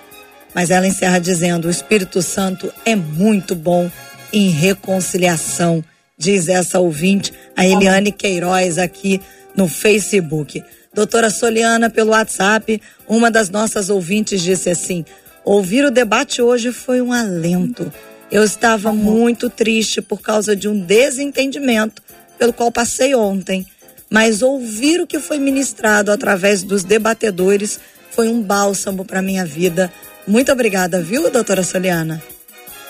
[0.57, 3.91] Mas ela encerra dizendo: o Espírito Santo é muito bom
[4.33, 5.83] em reconciliação,
[6.17, 9.21] diz essa ouvinte, a Eliane Queiroz, aqui
[9.55, 10.63] no Facebook.
[10.91, 15.05] Doutora Soliana, pelo WhatsApp, uma das nossas ouvintes disse assim:
[15.45, 17.93] ouvir o debate hoje foi um alento.
[18.31, 22.01] Eu estava muito triste por causa de um desentendimento
[22.39, 23.63] pelo qual passei ontem,
[24.09, 27.79] mas ouvir o que foi ministrado através dos debatedores
[28.09, 29.93] foi um bálsamo para minha vida.
[30.27, 32.21] Muito obrigada, viu, doutora Soliana?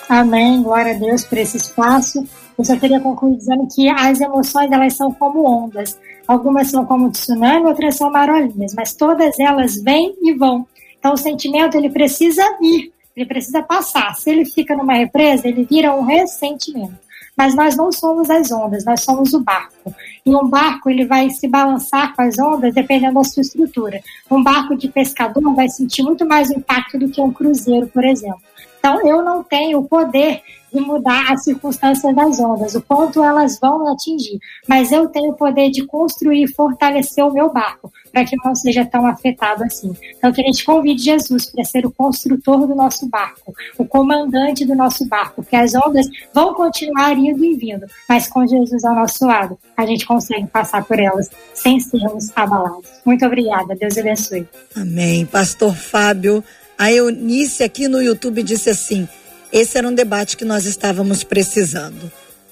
[0.08, 0.60] Amém.
[0.62, 2.26] Glória a Deus por esse espaço.
[2.58, 5.96] Eu só queria concluir dizendo que as emoções elas são como ondas.
[6.26, 10.66] Algumas são como tsunami, outras são marolinhas, mas todas elas vêm e vão.
[10.98, 14.14] Então o sentimento ele precisa ir, ele precisa passar.
[14.16, 17.07] Se ele fica numa represa, ele vira um ressentimento.
[17.38, 19.94] Mas nós não somos as ondas, nós somos o barco.
[20.26, 24.00] E um barco ele vai se balançar com as ondas dependendo da sua estrutura.
[24.28, 28.42] Um barco de pescador vai sentir muito mais impacto do que um cruzeiro, por exemplo.
[28.80, 30.42] Então, eu não tenho o poder
[30.72, 34.38] de mudar as circunstâncias das ondas, o quanto elas vão atingir.
[34.66, 38.54] Mas eu tenho o poder de construir e fortalecer o meu barco, para que não
[38.54, 39.92] seja tão afetado assim.
[40.16, 44.64] Então, que a gente convide Jesus para ser o construtor do nosso barco, o comandante
[44.64, 48.94] do nosso barco, porque as ondas vão continuar indo e vindo, mas com Jesus ao
[48.94, 52.88] nosso lado, a gente consegue passar por elas sem sermos abalados.
[53.04, 54.46] Muito obrigada, Deus abençoe.
[54.74, 55.26] Amém.
[55.26, 56.42] Pastor Fábio,
[56.76, 59.08] a Eunice aqui no YouTube disse assim:
[59.52, 62.10] esse era um debate que nós estávamos precisando.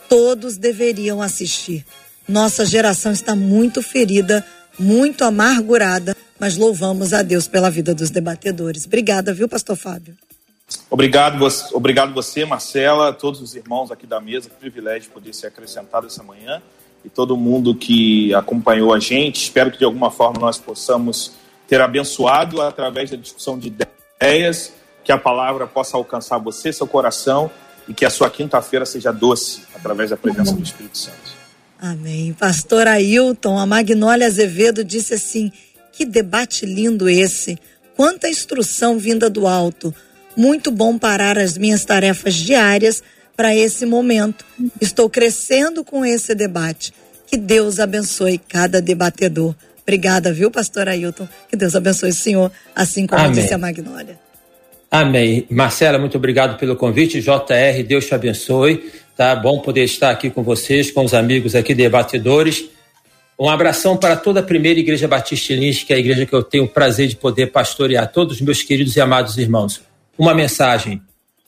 [0.09, 1.85] Todos deveriam assistir.
[2.29, 4.45] Nossa geração está muito ferida,
[4.79, 8.87] muito amargurada, mas louvamos a Deus pela vida dos debatedores.
[8.87, 10.17] Obrigada, viu, Pastor Fábio?
[10.91, 14.51] Obrigado, obrigado você, Marcela, todos os irmãos aqui da mesa.
[14.51, 16.61] Privilégio poder ser acrescentado essa manhã
[17.05, 19.43] e todo mundo que acompanhou a gente.
[19.45, 21.33] Espero que de alguma forma nós possamos
[21.69, 24.73] ter abençoado através da discussão de ideias
[25.07, 27.49] que a palavra possa alcançar você, seu coração
[27.87, 30.63] e que a sua quinta-feira seja doce através da presença Amém.
[30.63, 31.37] do Espírito Santo.
[31.81, 32.33] Amém.
[32.33, 35.53] Pastor Ailton, a Magnólia Azevedo disse assim:
[35.93, 37.57] que debate lindo esse,
[37.95, 39.95] quanta instrução vinda do alto.
[40.37, 43.01] Muito bom parar as minhas tarefas diárias
[43.37, 44.45] para esse momento.
[44.81, 46.93] Estou crescendo com esse debate.
[47.29, 49.55] Que Deus abençoe cada debatedor.
[49.83, 51.29] Obrigada, viu, pastor Ailton?
[51.49, 53.41] Que Deus abençoe o senhor, assim como Amém.
[53.41, 54.26] disse a Magnólia.
[54.99, 55.45] Amém.
[55.51, 57.21] Marcela, muito obrigado pelo convite.
[57.21, 58.91] JR, Deus te abençoe.
[59.15, 62.65] Tá bom poder estar aqui com vocês, com os amigos aqui debatedores.
[63.39, 66.43] Um abração para toda a primeira Igreja Batista Lins, que é a igreja que eu
[66.43, 69.83] tenho o prazer de poder pastorear, todos os meus queridos e amados irmãos.
[70.17, 71.03] Uma mensagem.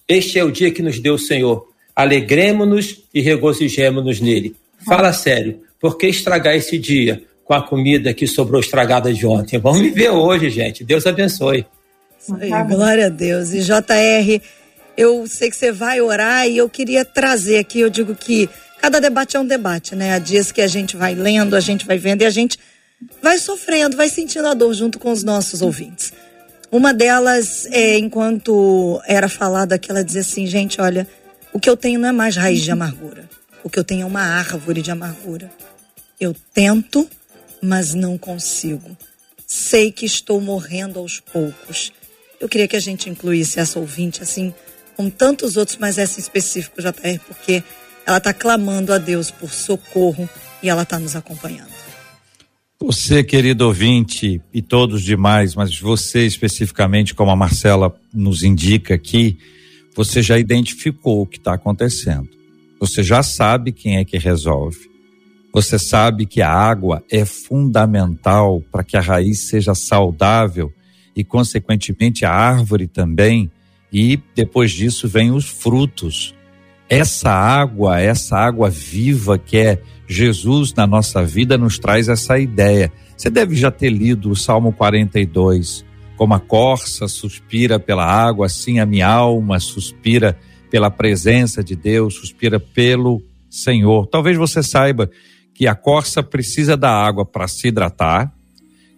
[0.07, 1.69] Este é o dia que nos deu o Senhor.
[1.97, 4.57] Alegremos-nos e regozijemos-nos nele.
[4.87, 9.59] Fala sério, por que estragar esse dia com a comida que sobrou estragada de ontem?
[9.59, 10.85] Vamos viver hoje, gente.
[10.85, 11.65] Deus abençoe.
[12.41, 13.53] Aí, glória a Deus.
[13.53, 14.43] E JR,
[14.97, 18.49] eu sei que você vai orar e eu queria trazer aqui, eu digo que
[18.81, 20.15] cada debate é um debate, né?
[20.15, 22.59] Há dias que a gente vai lendo, a gente vai vendo e a gente
[23.23, 26.13] vai sofrendo, vai sentindo a dor junto com os nossos ouvintes.
[26.71, 31.07] Uma delas, é, enquanto era falado aqui, ela dizia assim, gente, olha,
[31.53, 33.29] o que eu tenho não é mais raiz de amargura.
[33.65, 35.51] O que eu tenho é uma árvore de amargura.
[36.21, 37.09] Eu tento,
[37.63, 38.97] mas não consigo.
[39.47, 41.93] Sei que estou morrendo aos poucos.
[42.41, 44.55] Eu queria que a gente incluísse essa ouvinte, assim,
[44.97, 47.63] com tantos outros, mas essa em específico, JR, porque
[48.07, 50.29] ela está clamando a Deus por socorro
[50.63, 51.71] e ela está nos acompanhando.
[52.81, 59.37] Você, querido ouvinte, e todos demais, mas você especificamente, como a Marcela nos indica aqui,
[59.97, 62.29] você já identificou o que está acontecendo.
[62.79, 64.79] Você já sabe quem é que resolve.
[65.53, 70.73] Você sabe que a água é fundamental para que a raiz seja saudável
[71.19, 73.51] e, consequentemente, a árvore também,
[73.93, 76.33] e depois disso vem os frutos.
[76.89, 82.93] Essa água, essa água viva que é Jesus na nossa vida, nos traz essa ideia.
[83.17, 85.85] Você deve já ter lido o Salmo 42.
[86.17, 90.39] Como a corça suspira pela água, assim a minha alma suspira
[90.71, 94.07] pela presença de Deus, suspira pelo Senhor.
[94.07, 95.11] Talvez você saiba
[95.53, 98.33] que a corça precisa da água para se hidratar,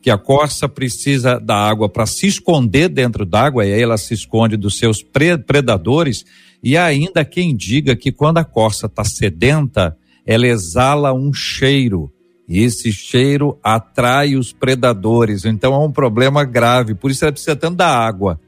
[0.02, 4.14] que a corça precisa da água para se esconder dentro d'água, e aí ela se
[4.14, 6.24] esconde dos seus predadores,
[6.62, 9.96] e ainda quem diga que quando a corça está sedenta,
[10.26, 12.10] ela exala um cheiro,
[12.48, 17.54] e esse cheiro atrai os predadores, então é um problema grave, por isso ela precisa
[17.54, 18.40] tanto da água.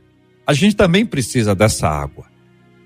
[0.46, 2.24] A gente também precisa dessa água,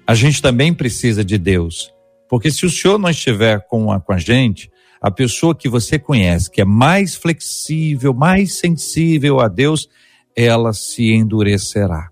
[0.07, 1.93] a gente também precisa de Deus,
[2.29, 4.71] porque se o Senhor não estiver com a, com a gente,
[5.01, 9.89] a pessoa que você conhece, que é mais flexível, mais sensível a Deus,
[10.35, 12.11] ela se endurecerá.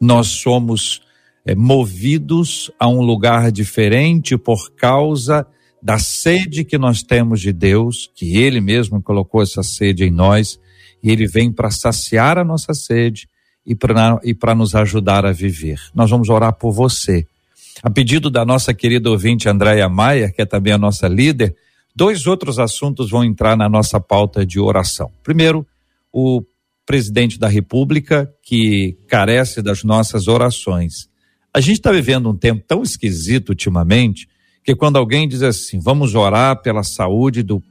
[0.00, 1.02] Nós somos
[1.44, 5.46] é, movidos a um lugar diferente por causa
[5.82, 10.60] da sede que nós temos de Deus, que Ele mesmo colocou essa sede em nós,
[11.02, 13.28] e Ele vem para saciar a nossa sede
[13.66, 15.78] e para nos ajudar a viver.
[15.94, 17.26] Nós vamos orar por você.
[17.82, 21.56] A pedido da nossa querida ouvinte Andréia Maia, que é também a nossa líder,
[21.94, 25.10] Dois outros assuntos vão entrar na nossa pauta de oração.
[25.22, 25.66] Primeiro,
[26.12, 26.42] o
[26.86, 31.08] presidente da República, que carece das nossas orações.
[31.54, 34.28] A gente está vivendo um tempo tão esquisito ultimamente
[34.64, 37.62] que quando alguém diz assim, vamos orar pela saúde do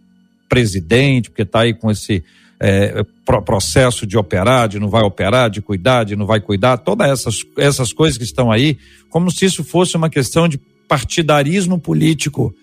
[0.49, 2.23] presidente, porque está aí com esse
[2.59, 3.03] é,
[3.45, 7.37] processo de operar, de não vai operar, de cuidar, de não vai cuidar, todas essas,
[7.57, 8.77] essas coisas que estão aí,
[9.09, 12.53] como se isso fosse uma questão de partidarismo político.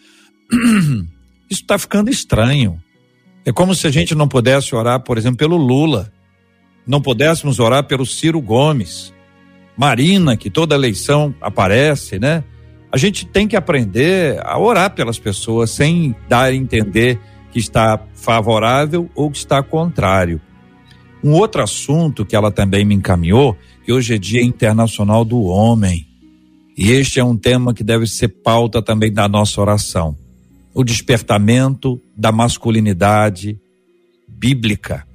[1.50, 2.82] Isso está ficando estranho.
[3.44, 6.12] É como se a gente não pudesse orar, por exemplo, pelo Lula,
[6.86, 9.12] não pudéssemos orar pelo Ciro Gomes,
[9.76, 12.42] Marina, que toda eleição aparece, né?
[12.90, 17.20] A gente tem que aprender a orar pelas pessoas sem dar a entender
[17.52, 20.40] que está favorável ou que está contrário.
[21.22, 26.06] Um outro assunto que ela também me encaminhou, que hoje é Dia Internacional do Homem.
[26.76, 30.16] E este é um tema que deve ser pauta também da nossa oração.
[30.74, 33.58] O despertamento da masculinidade
[34.26, 35.06] bíblica.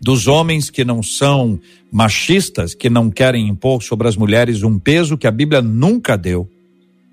[0.00, 1.58] Dos homens que não são
[1.90, 6.48] machistas, que não querem impor sobre as mulheres um peso que a Bíblia nunca deu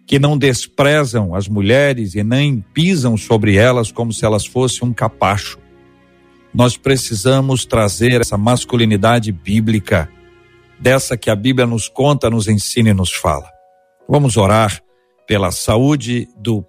[0.05, 4.93] que não desprezam as mulheres e nem pisam sobre elas como se elas fossem um
[4.93, 5.57] capacho.
[6.53, 10.09] Nós precisamos trazer essa masculinidade bíblica,
[10.79, 13.49] dessa que a Bíblia nos conta, nos ensina e nos fala.
[14.07, 14.81] Vamos orar
[15.25, 16.63] pela saúde do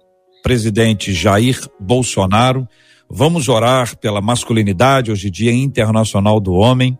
[0.45, 2.69] presidente Jair Bolsonaro.
[3.09, 6.95] Vamos orar pela masculinidade, hoje dia internacional do homem.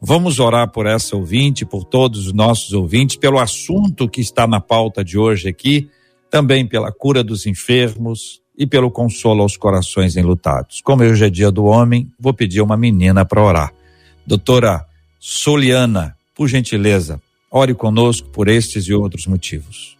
[0.00, 4.60] Vamos orar por essa ouvinte, por todos os nossos ouvintes, pelo assunto que está na
[4.60, 5.88] pauta de hoje aqui,
[6.28, 10.80] também pela cura dos enfermos e pelo consolo aos corações enlutados.
[10.80, 13.72] Como hoje é dia do homem, vou pedir uma menina para orar.
[14.26, 14.84] Doutora
[15.20, 19.96] Soliana, por gentileza, ore conosco por estes e outros motivos.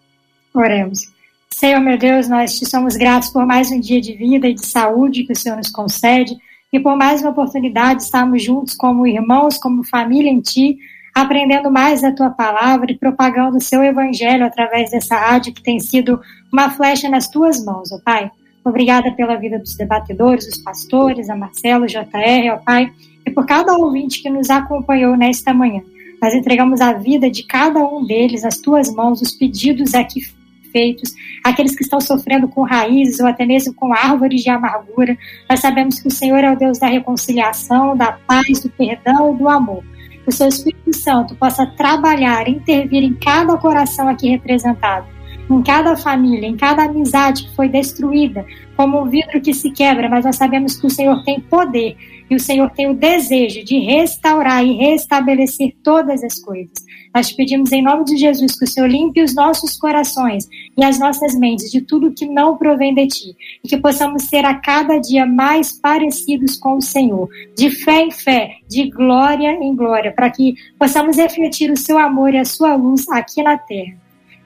[0.52, 1.16] Oremos.
[1.50, 4.64] Senhor meu Deus, nós te somos gratos por mais um dia de vida e de
[4.64, 6.36] saúde que o Senhor nos concede
[6.72, 10.78] e por mais uma oportunidade estarmos juntos como irmãos, como família em Ti,
[11.12, 15.80] aprendendo mais da Tua palavra e propagando o Seu Evangelho através dessa rádio que tem
[15.80, 16.20] sido
[16.52, 18.30] uma flecha nas Tuas mãos, ó Pai.
[18.64, 22.92] Obrigada pela vida dos debatedores, dos pastores, a Marcelo, JR, ó Pai,
[23.26, 25.82] e por cada ouvinte que nos acompanhou nesta manhã.
[26.22, 30.20] Nós entregamos a vida de cada um deles às Tuas mãos, os pedidos aqui
[30.78, 31.12] feitos,
[31.42, 35.18] aqueles que estão sofrendo com raízes ou até mesmo com árvores de amargura.
[35.50, 39.48] Nós sabemos que o Senhor é o Deus da reconciliação, da paz, do perdão do
[39.48, 39.82] amor.
[40.22, 45.06] Que o seu Espírito Santo possa trabalhar, intervir em cada coração aqui representado,
[45.50, 50.08] em cada família, em cada amizade que foi destruída, como um vidro que se quebra,
[50.08, 51.96] mas nós sabemos que o Senhor tem poder
[52.30, 56.74] e o Senhor tem o desejo de restaurar e restabelecer todas as coisas.
[57.18, 60.84] Nós te pedimos em nome de Jesus que o Senhor limpe os nossos corações e
[60.84, 64.54] as nossas mentes de tudo que não provém de ti e que possamos ser a
[64.54, 70.12] cada dia mais parecidos com o Senhor, de fé em fé, de glória em glória,
[70.12, 73.96] para que possamos refletir o seu amor e a sua luz aqui na terra.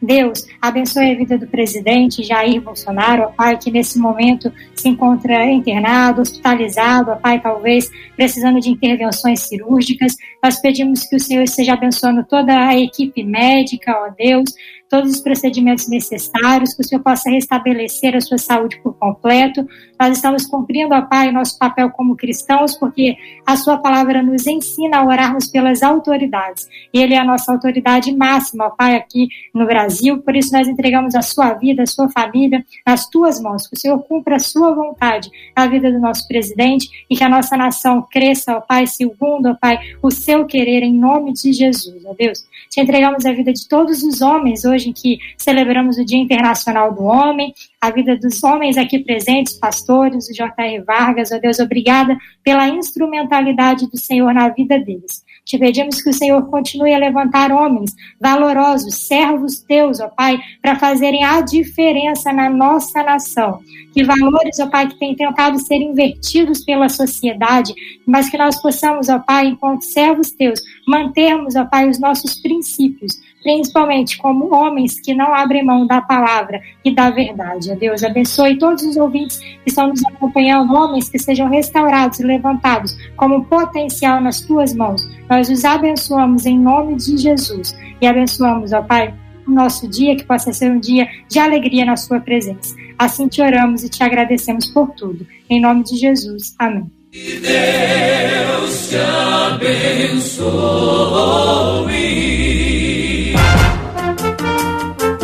[0.02, 5.46] Deus, abençoe a vida do presidente Jair Bolsonaro, ó Pai, que nesse momento se encontra
[5.46, 10.16] internado, hospitalizado, ó Pai, talvez precisando de intervenções cirúrgicas.
[10.42, 14.50] Nós pedimos que o Senhor esteja abençoando toda a equipe médica, ó Deus,
[14.92, 19.66] todos os procedimentos necessários, que o Senhor possa restabelecer a sua saúde por completo.
[19.98, 23.16] Nós estamos cumprindo, ó Pai, nosso papel como cristãos, porque
[23.46, 26.68] a Sua palavra nos ensina a orarmos pelas autoridades.
[26.92, 30.18] Ele é a nossa autoridade máxima, ó Pai, aqui no Brasil.
[30.18, 33.66] Por isso, nós entregamos a Sua vida, a Sua família, nas Tuas mãos.
[33.66, 37.30] Que o Senhor cumpra a Sua vontade na vida do nosso presidente e que a
[37.30, 42.04] nossa nação cresça, ó Pai, segundo, ó Pai, o Seu querer, em nome de Jesus,
[42.04, 42.44] ó Deus.
[42.70, 46.94] Te entregamos a vida de todos os homens hoje em que celebramos o Dia Internacional
[46.94, 50.82] do Homem, a vida dos homens aqui presentes, pastores, o J.R.
[50.82, 55.24] Vargas, ó Deus, obrigada pela instrumentalidade do Senhor na vida deles.
[55.52, 60.78] Te pedimos que o Senhor continue a levantar homens valorosos, servos teus, ó Pai, para
[60.78, 63.60] fazerem a diferença na nossa nação.
[63.92, 67.74] Que valores, ó Pai, que têm tentado ser invertidos pela sociedade,
[68.06, 73.12] mas que nós possamos, ó Pai, enquanto servos teus, mantermos, ó Pai, os nossos princípios,
[73.42, 77.74] principalmente como homens que não abrem mão da palavra e da verdade.
[77.76, 82.96] Deus abençoe todos os ouvintes que estão nos acompanhando, homens que sejam restaurados e levantados
[83.16, 85.02] como potencial nas tuas mãos.
[85.28, 89.14] Nós os abençoamos em nome de Jesus e abençoamos, ó Pai,
[89.46, 92.74] o nosso dia que possa ser um dia de alegria na sua presença.
[92.98, 95.26] Assim te oramos e te agradecemos por tudo.
[95.50, 96.54] Em nome de Jesus.
[96.58, 96.90] Amém.
[97.12, 100.42] Deus te abençoe.